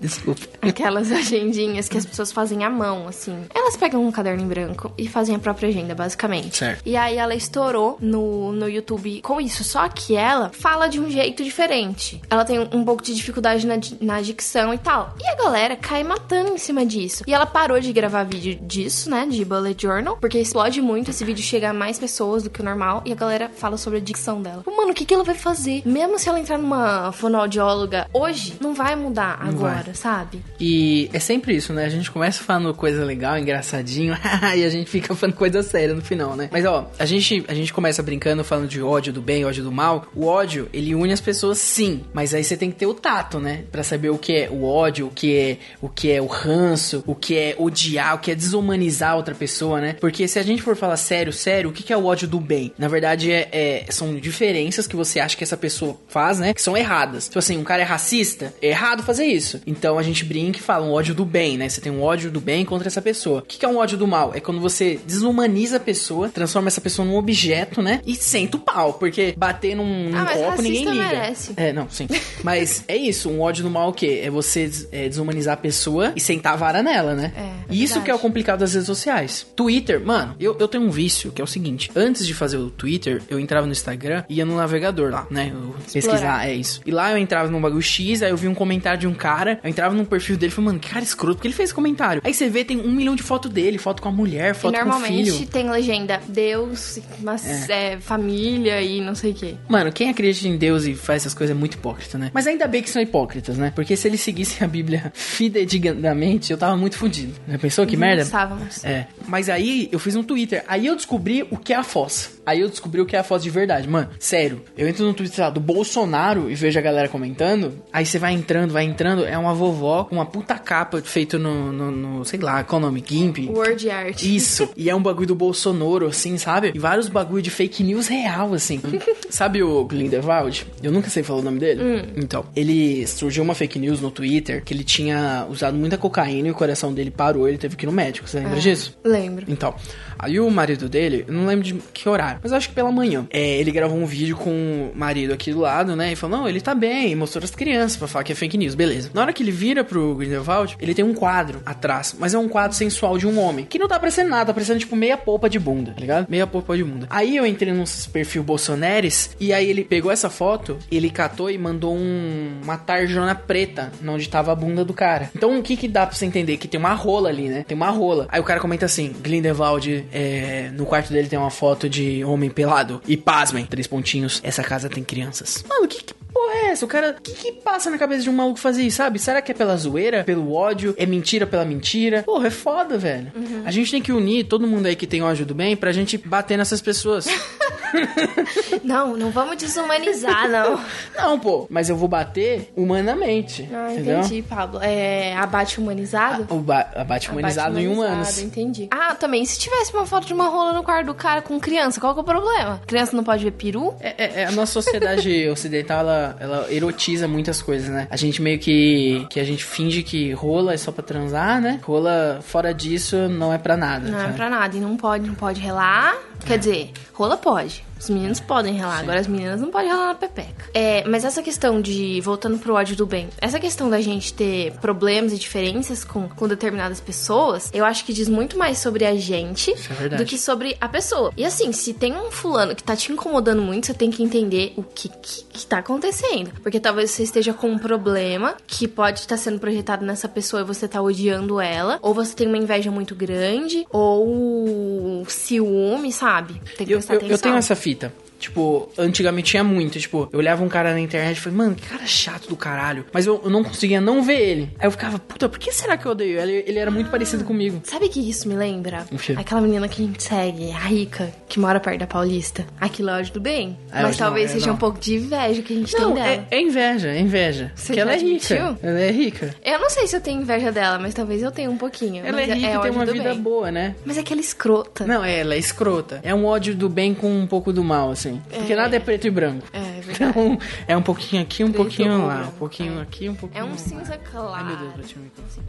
Desculpa. 0.00 0.42
Aquelas 0.62 1.10
agendinhas 1.12 1.88
que 1.88 1.96
as 1.96 2.06
pessoas 2.06 2.32
fazem 2.32 2.64
à 2.64 2.70
mão, 2.70 3.08
assim. 3.08 3.44
Elas 3.54 3.76
pegam 3.76 4.06
um 4.06 4.12
caderno 4.12 4.42
em 4.42 4.46
branco 4.46 4.92
e 4.96 5.08
fazem 5.08 5.34
a 5.34 5.38
própria 5.38 5.68
agenda, 5.68 5.94
basicamente. 5.94 6.56
Certo. 6.56 6.82
E 6.84 6.96
aí 6.96 7.16
ela 7.16 7.34
estourou 7.34 7.96
no, 8.00 8.52
no 8.52 8.68
YouTube 8.68 9.20
com 9.22 9.40
isso. 9.40 9.64
Só 9.64 9.88
que 9.88 10.16
ela 10.16 10.50
fala 10.52 10.88
de 10.88 11.00
um 11.00 11.10
jeito 11.10 11.42
diferente. 11.42 12.20
Ela 12.30 12.44
tem 12.44 12.58
um 12.58 12.84
pouco 12.84 13.02
de 13.02 13.14
dificuldade 13.14 13.66
na, 13.66 13.74
na 14.00 14.20
dicção 14.20 14.72
e 14.72 14.78
tal. 14.78 15.14
E 15.20 15.26
a 15.26 15.34
galera 15.36 15.76
cai 15.76 16.02
matando 16.02 16.52
em 16.52 16.58
cima 16.58 16.84
disso. 16.84 17.24
E 17.26 17.34
ela 17.34 17.46
parou 17.46 17.80
de 17.80 17.92
gravar 17.92 18.24
vídeo 18.24 18.58
disso, 18.62 19.10
né? 19.10 19.26
De 19.26 19.44
Bullet 19.44 19.80
Journal. 19.80 20.16
Porque 20.20 20.38
explode 20.38 20.80
muito. 20.80 21.10
Esse 21.10 21.24
vídeo 21.24 21.42
chega 21.42 21.70
a 21.70 21.72
mais 21.72 21.98
pessoas 21.98 22.42
do 22.42 22.50
que 22.50 22.60
o 22.60 22.64
normal. 22.64 23.02
E 23.04 23.12
a 23.12 23.14
galera 23.14 23.48
fala 23.48 23.76
sobre 23.76 23.98
a 23.98 24.02
dicção 24.02 24.42
dela. 24.42 24.62
Mano, 24.66 24.90
o 24.90 24.94
que, 24.94 25.04
que 25.04 25.14
ela 25.14 25.24
vai 25.24 25.34
fazer? 25.34 25.82
Mesmo 25.84 26.18
se 26.18 26.28
ela 26.28 26.38
entrar 26.38 26.58
numa 26.58 27.12
fonoaudióloga 27.12 28.08
hoje, 28.12 28.54
não 28.60 28.74
vai 28.74 28.96
mudar 28.96 29.38
Não 29.40 29.50
agora, 29.50 29.84
vai. 29.84 29.85
Sabe? 29.94 30.42
E 30.60 31.08
é 31.12 31.18
sempre 31.18 31.54
isso, 31.54 31.72
né? 31.72 31.84
A 31.84 31.88
gente 31.88 32.10
começa 32.10 32.42
falando 32.42 32.72
coisa 32.74 33.04
legal, 33.04 33.38
engraçadinho, 33.38 34.14
e 34.56 34.64
a 34.64 34.68
gente 34.68 34.90
fica 34.90 35.14
falando 35.14 35.34
coisa 35.34 35.62
séria 35.62 35.94
no 35.94 36.02
final, 36.02 36.36
né? 36.36 36.48
Mas 36.52 36.64
ó, 36.64 36.90
a 36.98 37.04
gente, 37.04 37.44
a 37.48 37.54
gente 37.54 37.72
começa 37.72 38.02
brincando 38.02 38.44
falando 38.44 38.68
de 38.68 38.82
ódio 38.82 39.12
do 39.12 39.22
bem, 39.22 39.44
ódio 39.44 39.64
do 39.64 39.72
mal. 39.72 40.06
O 40.14 40.26
ódio, 40.26 40.68
ele 40.72 40.94
une 40.94 41.12
as 41.12 41.20
pessoas 41.20 41.58
sim, 41.58 42.02
mas 42.12 42.34
aí 42.34 42.44
você 42.44 42.56
tem 42.56 42.70
que 42.70 42.76
ter 42.76 42.86
o 42.86 42.94
tato, 42.94 43.38
né? 43.38 43.64
Pra 43.70 43.82
saber 43.82 44.10
o 44.10 44.18
que 44.18 44.34
é 44.34 44.50
o 44.50 44.64
ódio, 44.64 45.06
o 45.06 45.10
que 45.10 45.36
é 45.36 45.58
o 45.80 45.88
que 45.88 46.10
é 46.10 46.20
o 46.20 46.26
ranço, 46.26 47.02
o 47.06 47.14
que 47.14 47.36
é 47.36 47.54
odiar, 47.58 48.14
o 48.14 48.18
que 48.18 48.30
é 48.30 48.34
desumanizar 48.34 49.16
outra 49.16 49.34
pessoa, 49.34 49.80
né? 49.80 49.94
Porque 50.00 50.26
se 50.28 50.38
a 50.38 50.42
gente 50.42 50.62
for 50.62 50.76
falar 50.76 50.96
sério, 50.96 51.32
sério, 51.32 51.70
o 51.70 51.72
que 51.72 51.92
é 51.92 51.96
o 51.96 52.04
ódio 52.04 52.28
do 52.28 52.40
bem? 52.40 52.72
Na 52.78 52.88
verdade, 52.88 53.30
é, 53.30 53.48
é- 53.52 53.84
são 53.90 54.14
diferenças 54.16 54.86
que 54.86 54.96
você 54.96 55.20
acha 55.20 55.36
que 55.36 55.44
essa 55.44 55.56
pessoa 55.56 55.96
faz, 56.08 56.38
né? 56.38 56.52
Que 56.52 56.62
são 56.62 56.76
erradas. 56.76 57.26
Tipo 57.26 57.38
assim, 57.38 57.56
um 57.56 57.64
cara 57.64 57.82
é 57.82 57.84
racista, 57.84 58.52
é 58.60 58.68
errado 58.68 59.02
fazer 59.02 59.24
isso. 59.24 59.60
Então 59.78 59.98
a 59.98 60.02
gente 60.02 60.24
brinca 60.24 60.58
e 60.58 60.62
fala 60.62 60.84
um 60.86 60.92
ódio 60.92 61.14
do 61.14 61.24
bem, 61.24 61.56
né? 61.56 61.68
Você 61.68 61.80
tem 61.80 61.92
um 61.92 62.02
ódio 62.02 62.30
do 62.30 62.40
bem 62.40 62.64
contra 62.64 62.88
essa 62.88 63.02
pessoa. 63.02 63.40
O 63.40 63.42
que 63.42 63.64
é 63.64 63.68
um 63.68 63.76
ódio 63.78 63.96
do 63.98 64.06
mal? 64.06 64.32
É 64.34 64.40
quando 64.40 64.60
você 64.60 64.98
desumaniza 65.06 65.76
a 65.76 65.80
pessoa, 65.80 66.28
transforma 66.28 66.68
essa 66.68 66.80
pessoa 66.80 67.06
num 67.06 67.16
objeto, 67.16 67.82
né? 67.82 68.00
E 68.06 68.14
senta 68.14 68.56
o 68.56 68.60
pau. 68.60 68.94
Porque 68.94 69.34
bater 69.36 69.74
num, 69.76 70.10
num 70.10 70.18
Ah, 70.18 70.26
copo 70.26 70.62
ninguém 70.62 70.84
liga. 70.84 70.94
merece. 71.04 71.52
É, 71.56 71.72
não, 71.72 71.88
sim. 71.90 72.06
Mas 72.42 72.84
é 72.88 72.96
isso, 72.96 73.28
um 73.30 73.40
ódio 73.40 73.62
do 73.64 73.70
mal 73.70 73.86
é 73.88 73.90
o 73.90 73.92
quê? 73.92 74.20
É 74.24 74.30
você 74.30 74.70
é, 74.92 75.08
desumanizar 75.08 75.54
a 75.54 75.56
pessoa 75.56 76.12
e 76.16 76.20
sentar 76.20 76.54
a 76.54 76.56
vara 76.56 76.82
nela, 76.82 77.14
né? 77.14 77.32
É, 77.36 77.40
é 77.40 77.52
E 77.70 77.82
isso 77.82 77.94
verdade. 77.94 78.04
que 78.04 78.10
é 78.10 78.14
o 78.14 78.18
complicado 78.18 78.60
das 78.60 78.72
redes 78.72 78.86
sociais. 78.86 79.46
Twitter, 79.56 80.04
mano, 80.04 80.34
eu, 80.38 80.56
eu 80.58 80.68
tenho 80.68 80.84
um 80.84 80.90
vício, 80.90 81.30
que 81.32 81.40
é 81.40 81.44
o 81.44 81.46
seguinte. 81.46 81.90
Antes 81.94 82.26
de 82.26 82.34
fazer 82.34 82.56
o 82.56 82.70
Twitter, 82.70 83.22
eu 83.28 83.38
entrava 83.40 83.66
no 83.66 83.72
Instagram 83.72 84.24
e 84.28 84.36
ia 84.36 84.44
no 84.44 84.56
navegador 84.56 85.10
lá, 85.10 85.26
né? 85.30 85.52
Eu 85.54 85.74
pesquisar, 85.92 86.46
é 86.48 86.54
isso. 86.54 86.80
E 86.86 86.90
lá 86.90 87.10
eu 87.10 87.18
entrava 87.18 87.50
num 87.50 87.60
bagulho 87.60 87.82
X, 87.82 88.22
aí 88.22 88.30
eu 88.30 88.36
vi 88.36 88.48
um 88.48 88.54
comentário 88.54 89.00
de 89.00 89.06
um 89.06 89.14
cara, 89.14 89.58
eu 89.66 89.70
entrava 89.70 89.94
no 89.94 90.06
perfil 90.06 90.36
dele 90.36 90.52
e 90.52 90.54
falei, 90.54 90.66
mano, 90.66 90.78
que 90.80 90.88
cara 90.88 91.04
escroto, 91.04 91.36
porque 91.36 91.48
ele 91.48 91.54
fez 91.54 91.72
comentário. 91.72 92.22
Aí 92.24 92.32
você 92.32 92.48
vê, 92.48 92.64
tem 92.64 92.78
um 92.80 92.90
milhão 92.92 93.14
de 93.14 93.22
foto 93.22 93.48
dele, 93.48 93.78
foto 93.78 94.00
com 94.00 94.08
a 94.08 94.12
mulher, 94.12 94.52
E 94.52 94.54
foto 94.54 94.74
com 94.74 94.80
o 94.80 94.84
normalmente 94.84 95.30
filho. 95.32 95.46
tem 95.48 95.68
legenda 95.68 96.20
Deus, 96.28 96.98
mas 97.20 97.68
é, 97.68 97.98
família 97.98 98.80
e 98.80 99.00
não 99.00 99.14
sei 99.14 99.32
o 99.32 99.34
quê. 99.34 99.54
Mano, 99.68 99.92
quem 99.92 100.08
acredita 100.08 100.46
em 100.48 100.56
Deus 100.56 100.84
e 100.84 100.94
faz 100.94 101.22
essas 101.22 101.34
coisas 101.34 101.54
é 101.56 101.58
muito 101.58 101.74
hipócrita, 101.74 102.16
né? 102.16 102.30
Mas 102.32 102.46
ainda 102.46 102.66
bem 102.66 102.82
que 102.82 102.90
são 102.90 103.02
hipócritas, 103.02 103.58
né? 103.58 103.72
Porque 103.74 103.96
se 103.96 104.06
eles 104.08 104.20
seguissem 104.20 104.64
a 104.64 104.68
Bíblia 104.68 105.10
fidedignamente, 105.14 106.52
eu 106.52 106.58
tava 106.58 106.76
muito 106.76 106.96
fudido. 106.96 107.32
Já 107.48 107.58
pensou 107.58 107.86
que 107.86 107.96
merda? 107.96 108.22
Estávamos. 108.22 108.84
É. 108.84 109.06
Mas 109.26 109.48
aí 109.48 109.88
eu 109.90 109.98
fiz 109.98 110.14
um 110.16 110.22
Twitter. 110.22 110.64
Aí 110.68 110.86
eu 110.86 110.94
descobri 110.94 111.42
o 111.50 111.56
que 111.56 111.72
é 111.72 111.76
a 111.76 111.82
fossa. 111.82 112.35
Aí 112.46 112.60
eu 112.60 112.68
descobri 112.68 113.00
o 113.00 113.06
que 113.06 113.16
é 113.16 113.18
a 113.18 113.24
foto 113.24 113.42
de 113.42 113.50
verdade. 113.50 113.88
Mano, 113.88 114.08
sério, 114.18 114.62
eu 114.78 114.88
entro 114.88 115.04
no 115.04 115.12
Twitter 115.12 115.44
lá, 115.44 115.50
do 115.50 115.60
Bolsonaro 115.60 116.48
e 116.48 116.54
vejo 116.54 116.78
a 116.78 116.82
galera 116.82 117.08
comentando. 117.08 117.72
Aí 117.92 118.06
você 118.06 118.18
vai 118.18 118.32
entrando, 118.32 118.72
vai 118.72 118.84
entrando, 118.84 119.24
é 119.24 119.36
uma 119.36 119.52
vovó 119.52 120.04
com 120.04 120.14
uma 120.14 120.26
puta 120.26 120.54
capa 120.58 121.02
feito 121.02 121.38
no, 121.38 121.72
no, 121.72 121.90
no 121.90 122.24
sei 122.24 122.38
lá, 122.38 122.62
qual 122.62 122.80
o 122.80 122.84
nome? 122.84 123.02
GIMP? 123.04 123.48
Word 123.48 123.90
art. 123.90 124.22
Isso. 124.22 124.70
E 124.76 124.90
é 124.90 124.94
um 124.94 125.02
bagulho 125.02 125.26
do 125.26 125.34
Bolsonaro, 125.34 126.06
assim, 126.06 126.36
sabe? 126.38 126.70
E 126.74 126.78
vários 126.78 127.08
bagulho 127.08 127.42
de 127.42 127.50
fake 127.50 127.82
news 127.82 128.06
real, 128.06 128.52
assim. 128.52 128.80
sabe 129.30 129.62
o 129.62 129.84
Glindelwald? 129.84 130.66
Eu 130.82 130.92
nunca 130.92 131.08
sei 131.08 131.22
falar 131.22 131.40
o 131.40 131.42
nome 131.42 131.58
dele. 131.58 131.82
Hum. 131.82 132.12
Então, 132.16 132.44
ele 132.54 133.06
surgiu 133.06 133.42
uma 133.42 133.54
fake 133.54 133.78
news 133.78 134.00
no 134.00 134.10
Twitter 134.10 134.62
que 134.62 134.72
ele 134.72 134.84
tinha 134.84 135.46
usado 135.48 135.76
muita 135.76 135.98
cocaína 135.98 136.48
e 136.48 136.50
o 136.50 136.54
coração 136.54 136.92
dele 136.92 137.10
parou, 137.10 137.48
ele 137.48 137.58
teve 137.58 137.74
que 137.74 137.84
ir 137.84 137.88
no 137.88 137.92
médico. 137.92 138.28
Você 138.28 138.38
lembra 138.38 138.60
disso? 138.60 138.96
Lembro. 139.02 139.46
Então, 139.48 139.74
aí 140.18 140.38
o 140.38 140.50
marido 140.50 140.88
dele, 140.88 141.24
eu 141.26 141.34
não 141.34 141.46
lembro 141.46 141.64
de 141.64 141.74
que 141.92 142.08
horário, 142.08 142.35
mas 142.42 142.52
acho 142.52 142.68
que 142.68 142.74
pela 142.74 142.90
manhã. 142.90 143.26
É, 143.30 143.56
ele 143.58 143.70
gravou 143.70 143.98
um 143.98 144.06
vídeo 144.06 144.36
com 144.36 144.50
o 144.50 144.92
marido 144.94 145.32
aqui 145.32 145.52
do 145.52 145.60
lado, 145.60 145.96
né? 145.96 146.12
E 146.12 146.16
falou: 146.16 146.38
Não, 146.38 146.48
ele 146.48 146.60
tá 146.60 146.74
bem, 146.74 147.12
e 147.12 147.16
mostrou 147.16 147.42
as 147.42 147.50
crianças 147.50 147.96
pra 147.96 148.08
falar 148.08 148.24
que 148.24 148.32
é 148.32 148.34
fake 148.34 148.58
news, 148.58 148.74
beleza. 148.74 149.10
Na 149.12 149.22
hora 149.22 149.32
que 149.32 149.42
ele 149.42 149.52
vira 149.52 149.84
pro 149.84 150.14
Grindelwald, 150.14 150.76
ele 150.80 150.94
tem 150.94 151.04
um 151.04 151.14
quadro 151.14 151.60
atrás, 151.64 152.14
mas 152.18 152.34
é 152.34 152.38
um 152.38 152.48
quadro 152.48 152.76
sensual 152.76 153.18
de 153.18 153.26
um 153.26 153.38
homem, 153.38 153.64
que 153.64 153.78
não 153.78 153.88
tá 153.88 153.98
parecendo 153.98 154.30
nada, 154.30 154.46
tá 154.46 154.54
parecendo 154.54 154.78
tipo 154.78 154.96
meia 154.96 155.16
polpa 155.16 155.48
de 155.48 155.58
bunda, 155.58 155.92
tá 155.92 156.00
ligado? 156.00 156.26
Meia 156.28 156.46
polpa 156.46 156.76
de 156.76 156.84
bunda. 156.84 157.06
Aí 157.10 157.36
eu 157.36 157.46
entrei 157.46 157.72
num 157.72 157.84
perfil 158.12 158.42
Bolsonares, 158.42 159.30
e 159.40 159.52
aí 159.52 159.68
ele 159.68 159.84
pegou 159.84 160.10
essa 160.10 160.30
foto, 160.30 160.78
ele 160.90 161.10
catou 161.10 161.50
e 161.50 161.58
mandou 161.58 161.94
um, 161.94 162.60
uma 162.62 162.76
tarjona 162.76 163.34
preta, 163.34 163.92
onde 164.06 164.28
tava 164.28 164.52
a 164.52 164.54
bunda 164.54 164.84
do 164.84 164.92
cara. 164.92 165.30
Então 165.34 165.58
o 165.58 165.62
que 165.62 165.76
que 165.76 165.88
dá 165.88 166.06
pra 166.06 166.14
você 166.14 166.26
entender? 166.26 166.56
Que 166.56 166.68
tem 166.68 166.78
uma 166.78 166.94
rola 166.94 167.28
ali, 167.28 167.48
né? 167.48 167.64
Tem 167.66 167.76
uma 167.76 167.90
rola. 167.90 168.26
Aí 168.28 168.40
o 168.40 168.44
cara 168.44 168.60
comenta 168.60 168.86
assim: 168.86 169.14
Grindelwald, 169.20 170.06
é, 170.12 170.70
no 170.74 170.86
quarto 170.86 171.12
dele 171.12 171.28
tem 171.28 171.38
uma 171.38 171.50
foto 171.50 171.88
de 171.88 172.22
homem 172.26 172.50
pelado. 172.50 173.00
E 173.06 173.16
pasmem, 173.16 173.64
três 173.64 173.86
pontinhos, 173.86 174.40
essa 174.42 174.62
casa 174.62 174.88
tem 174.88 175.02
crianças. 175.04 175.64
Mano, 175.68 175.86
que, 175.88 176.02
que 176.02 176.14
porra 176.14 176.54
é 176.54 176.66
essa? 176.68 176.84
O 176.84 176.88
cara, 176.88 177.16
o 177.18 177.22
que, 177.22 177.32
que 177.32 177.52
passa 177.52 177.90
na 177.90 177.98
cabeça 177.98 178.22
de 178.22 178.30
um 178.30 178.32
maluco 178.32 178.58
fazer 178.58 178.82
isso, 178.82 178.98
sabe? 178.98 179.18
Será 179.18 179.40
que 179.40 179.52
é 179.52 179.54
pela 179.54 179.76
zoeira, 179.76 180.24
pelo 180.24 180.52
ódio? 180.52 180.94
É 180.98 181.06
mentira 181.06 181.46
pela 181.46 181.64
mentira? 181.64 182.22
Porra, 182.22 182.48
é 182.48 182.50
foda, 182.50 182.98
velho. 182.98 183.32
A 183.64 183.70
gente 183.70 183.90
tem 183.90 184.02
que 184.02 184.12
unir 184.12 184.44
todo 184.44 184.66
mundo 184.66 184.86
aí 184.86 184.96
que 184.96 185.06
tem 185.06 185.22
ódio 185.22 185.46
do 185.46 185.54
bem 185.54 185.76
pra 185.76 185.92
gente 185.92 186.18
bater 186.18 186.56
nessas 186.56 186.80
pessoas. 186.80 187.26
Não, 188.84 189.16
não 189.16 189.30
vamos 189.30 189.56
desumanizar, 189.56 190.48
não. 190.48 190.80
Não, 191.16 191.38
pô, 191.38 191.66
mas 191.70 191.88
eu 191.88 191.96
vou 191.96 192.08
bater 192.08 192.70
humanamente. 192.76 193.68
Ah, 193.72 193.92
entendeu? 193.92 194.18
entendi, 194.20 194.42
Pablo. 194.42 194.80
É 194.82 195.34
abate 195.36 195.78
humanizado? 195.80 196.46
O 196.54 196.58
ba 196.60 196.88
abate 196.94 197.30
humanizado 197.30 197.70
Abate 197.70 197.84
em 197.84 197.88
humanos. 197.88 198.38
Entendi. 198.38 198.88
Ah, 198.90 199.14
também, 199.14 199.44
se 199.44 199.58
tivesse 199.58 199.92
uma 199.92 200.06
foto 200.06 200.26
de 200.26 200.34
uma 200.34 200.48
rola 200.48 200.72
no 200.72 200.82
quarto 200.82 201.06
do 201.06 201.14
cara 201.14 201.42
com 201.42 201.58
criança, 201.58 202.00
qual 202.00 202.12
que 202.14 202.20
é 202.20 202.22
o 202.22 202.24
problema? 202.24 202.80
Criança 202.86 203.16
não 203.16 203.24
pode 203.24 203.44
ver 203.44 203.52
peru? 203.52 203.94
É, 204.00 204.14
é- 204.24 204.40
é, 204.42 204.46
a 204.46 204.52
nossa 204.52 204.72
sociedade 204.72 205.48
ocidental, 205.50 206.00
ela, 206.00 206.36
ela 206.40 206.72
erotiza 206.72 207.26
muitas 207.26 207.60
coisas, 207.62 207.88
né? 207.88 208.06
A 208.10 208.16
gente 208.16 208.40
meio 208.42 208.58
que, 208.58 209.26
que 209.30 209.40
a 209.40 209.44
gente 209.44 209.64
finge 209.64 210.02
que 210.02 210.32
rola 210.32 210.74
é 210.74 210.76
só 210.76 210.92
pra 210.92 211.02
transar, 211.02 211.60
né? 211.60 211.80
Rola 211.82 212.40
fora 212.42 212.72
disso 212.74 213.28
não 213.28 213.52
é 213.52 213.58
pra 213.58 213.76
nada. 213.76 214.08
Não 214.10 214.18
é 214.18 214.22
sabe? 214.22 214.34
pra 214.34 214.50
nada. 214.50 214.76
E 214.76 214.80
não 214.80 214.96
pode, 214.96 215.26
não 215.26 215.34
pode 215.34 215.60
relar. 215.60 216.14
Quer 216.44 216.58
dizer, 216.58 216.92
rola 217.12 217.36
pode. 217.36 217.84
Os 217.98 218.10
meninos 218.10 218.40
podem 218.40 218.74
relar, 218.74 219.00
agora 219.00 219.20
as 219.20 219.26
meninas 219.26 219.60
não 219.60 219.70
podem 219.70 219.88
relar 219.88 220.08
na 220.08 220.14
pepeca. 220.14 220.66
É, 220.74 221.06
mas 221.08 221.24
essa 221.24 221.42
questão 221.42 221.80
de, 221.80 222.20
voltando 222.20 222.58
pro 222.58 222.74
ódio 222.74 222.96
do 222.96 223.06
bem, 223.06 223.28
essa 223.38 223.58
questão 223.58 223.88
da 223.88 224.00
gente 224.00 224.32
ter 224.34 224.72
problemas 224.80 225.32
e 225.32 225.38
diferenças 225.38 226.04
com, 226.04 226.28
com 226.28 226.46
determinadas 226.46 227.00
pessoas, 227.00 227.70
eu 227.72 227.84
acho 227.84 228.04
que 228.04 228.12
diz 228.12 228.28
muito 228.28 228.58
mais 228.58 228.78
sobre 228.78 229.04
a 229.04 229.14
gente 229.16 229.74
é 230.12 230.16
do 230.16 230.24
que 230.24 230.38
sobre 230.38 230.76
a 230.80 230.88
pessoa. 230.88 231.32
E 231.36 231.44
assim, 231.44 231.72
se 231.72 231.94
tem 231.94 232.14
um 232.14 232.30
fulano 232.30 232.74
que 232.74 232.82
tá 232.82 232.94
te 232.94 233.12
incomodando 233.12 233.62
muito, 233.62 233.86
você 233.86 233.94
tem 233.94 234.10
que 234.10 234.22
entender 234.22 234.72
o 234.76 234.82
que, 234.82 235.08
que, 235.08 235.44
que 235.44 235.66
tá 235.66 235.78
acontecendo. 235.78 236.50
Porque 236.62 236.78
talvez 236.80 237.10
você 237.10 237.22
esteja 237.22 237.52
com 237.52 237.68
um 237.68 237.78
problema 237.78 238.56
que 238.66 238.86
pode 238.86 239.20
estar 239.20 239.36
sendo 239.36 239.58
projetado 239.58 240.04
nessa 240.04 240.28
pessoa 240.28 240.62
e 240.62 240.64
você 240.64 240.86
tá 240.86 241.00
odiando 241.00 241.60
ela, 241.60 241.98
ou 242.02 242.12
você 242.12 242.34
tem 242.34 242.46
uma 242.46 242.58
inveja 242.58 242.90
muito 242.90 243.14
grande, 243.14 243.86
ou 243.90 245.24
ciúme, 245.28 246.12
sabe? 246.12 246.60
Tem 246.76 246.86
que 246.86 246.92
Eu, 246.92 246.98
prestar 246.98 247.14
eu, 247.14 247.18
atenção. 247.18 247.34
eu 247.36 247.38
tenho 247.38 247.56
essa 247.56 247.74
fita. 247.86 248.10
Tipo, 248.38 248.88
antigamente 248.98 249.50
tinha 249.50 249.64
muito. 249.64 249.98
Tipo, 249.98 250.28
eu 250.32 250.38
olhava 250.38 250.62
um 250.64 250.68
cara 250.68 250.92
na 250.92 251.00
internet 251.00 251.36
e 251.36 251.40
falei, 251.40 251.58
mano, 251.58 251.74
que 251.74 251.86
cara 251.86 252.06
chato 252.06 252.48
do 252.48 252.56
caralho. 252.56 253.04
Mas 253.12 253.26
eu, 253.26 253.40
eu 253.44 253.50
não 253.50 253.64
conseguia 253.64 254.00
não 254.00 254.22
ver 254.22 254.40
ele. 254.40 254.70
Aí 254.78 254.86
eu 254.86 254.90
ficava, 254.90 255.18
puta, 255.18 255.48
por 255.48 255.58
que 255.58 255.72
será 255.72 255.96
que 255.96 256.06
eu 256.06 256.12
odeio 256.12 256.38
ele? 256.38 256.64
Ele 256.66 256.78
era 256.78 256.90
muito 256.90 257.10
parecido 257.10 257.44
comigo. 257.44 257.80
Sabe 257.84 258.08
que 258.08 258.20
isso 258.20 258.48
me 258.48 258.54
lembra? 258.54 259.06
O 259.10 259.16
quê? 259.18 259.34
Aquela 259.38 259.60
menina 259.60 259.88
que 259.88 260.02
a 260.02 260.06
gente 260.06 260.22
segue, 260.22 260.70
a 260.72 260.78
Rica, 260.78 261.32
que 261.48 261.58
mora 261.58 261.80
perto 261.80 262.00
da 262.00 262.06
Paulista. 262.06 262.66
Aquilo 262.80 263.10
é 263.10 263.18
ódio 263.18 263.32
do 263.34 263.40
bem. 263.40 263.76
É, 263.92 264.02
Mas 264.02 264.16
talvez 264.16 264.46
não, 264.46 264.50
é 264.50 264.54
seja 264.58 264.66
não. 264.68 264.74
um 264.74 264.78
pouco 264.78 264.98
de 265.00 265.14
inveja 265.16 265.62
que 265.62 265.72
a 265.72 265.76
gente 265.76 265.94
Não, 265.98 266.12
tem 266.12 266.22
dela. 266.22 266.46
é, 266.50 266.56
é 266.56 266.60
inveja, 266.60 267.08
é 267.08 267.20
inveja. 267.20 267.72
Você 267.74 267.86
Porque 267.86 268.00
ela 268.00 268.12
é 268.14 268.18
rica. 268.18 268.78
Ela 268.82 269.00
é 269.00 269.10
rica. 269.10 269.54
Eu 269.64 269.78
não 269.78 269.90
sei 269.90 270.06
se 270.06 270.14
eu 270.16 270.20
tenho 270.20 270.42
inveja 270.42 270.70
dela, 270.70 270.98
mas 270.98 271.14
talvez 271.14 271.42
eu 271.42 271.50
tenha 271.50 271.70
um 271.70 271.76
pouquinho. 271.78 272.24
Ela 272.24 272.36
mas 272.36 272.48
é 272.48 272.54
rica 272.54 272.74
e 272.74 272.80
tem 272.80 272.90
uma 272.90 273.06
vida 273.06 273.30
bem. 273.34 273.40
boa, 273.40 273.70
né? 273.70 273.94
Mas 274.04 274.16
é 274.18 274.20
aquela 274.20 274.40
escrota. 274.40 275.06
Não, 275.06 275.24
é, 275.24 275.40
ela 275.40 275.54
é 275.54 275.58
escrota. 275.58 276.20
É 276.22 276.34
um 276.34 276.44
ódio 276.44 276.74
do 276.74 276.88
bem 276.88 277.14
com 277.14 277.30
um 277.30 277.46
pouco 277.46 277.72
do 277.72 277.82
mal, 277.82 278.10
assim. 278.10 278.25
Porque 278.52 278.72
É. 278.72 278.76
nada 278.76 278.96
é 278.96 279.00
preto 279.00 279.26
e 279.26 279.30
branco. 279.30 279.66
É, 279.72 279.78
é 279.78 280.00
verdade. 280.00 280.30
Então, 280.30 280.58
é 280.88 280.96
um 280.96 281.02
pouquinho 281.02 281.42
aqui, 281.42 281.62
um 281.64 281.68
Preto 281.72 281.82
pouquinho 281.82 282.20
ou 282.20 282.26
lá. 282.26 282.48
Um 282.48 282.58
pouquinho 282.58 282.98
é. 282.98 283.02
aqui, 283.02 283.28
um 283.28 283.34
pouquinho 283.34 283.60
É 283.60 283.64
um 283.64 283.70
lá. 283.70 283.76
cinza 283.78 284.16
claro. 284.18 284.52
Ai, 284.54 284.64
meu 284.64 284.76
Deus, 284.76 284.92
bati 284.96 285.16
no 285.18 285.24
microfone. 285.24 285.66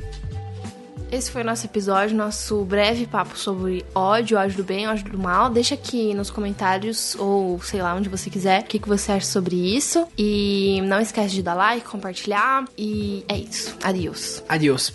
Esse 1.09 1.31
foi 1.31 1.41
o 1.41 1.45
nosso 1.45 1.65
episódio, 1.65 2.17
nosso 2.17 2.65
breve 2.65 3.05
papo 3.07 3.37
sobre 3.37 3.85
ódio, 3.95 4.37
ódio 4.37 4.57
do 4.57 4.63
bem, 4.65 4.89
ódio 4.89 5.09
do 5.09 5.17
mal. 5.17 5.49
Deixa 5.49 5.73
aqui 5.73 6.13
nos 6.13 6.29
comentários, 6.29 7.15
ou 7.17 7.61
sei 7.61 7.81
lá, 7.81 7.95
onde 7.95 8.09
você 8.09 8.29
quiser, 8.29 8.59
o 8.61 8.65
que, 8.65 8.77
que 8.77 8.89
você 8.89 9.13
acha 9.13 9.25
sobre 9.25 9.55
isso. 9.55 10.05
E 10.17 10.81
não 10.83 10.99
esquece 10.99 11.33
de 11.33 11.41
dar 11.41 11.53
like, 11.53 11.87
compartilhar. 11.87 12.65
E 12.77 13.23
é 13.29 13.37
isso. 13.37 13.77
Adiós. 13.81 14.43
Adiós. 14.49 14.93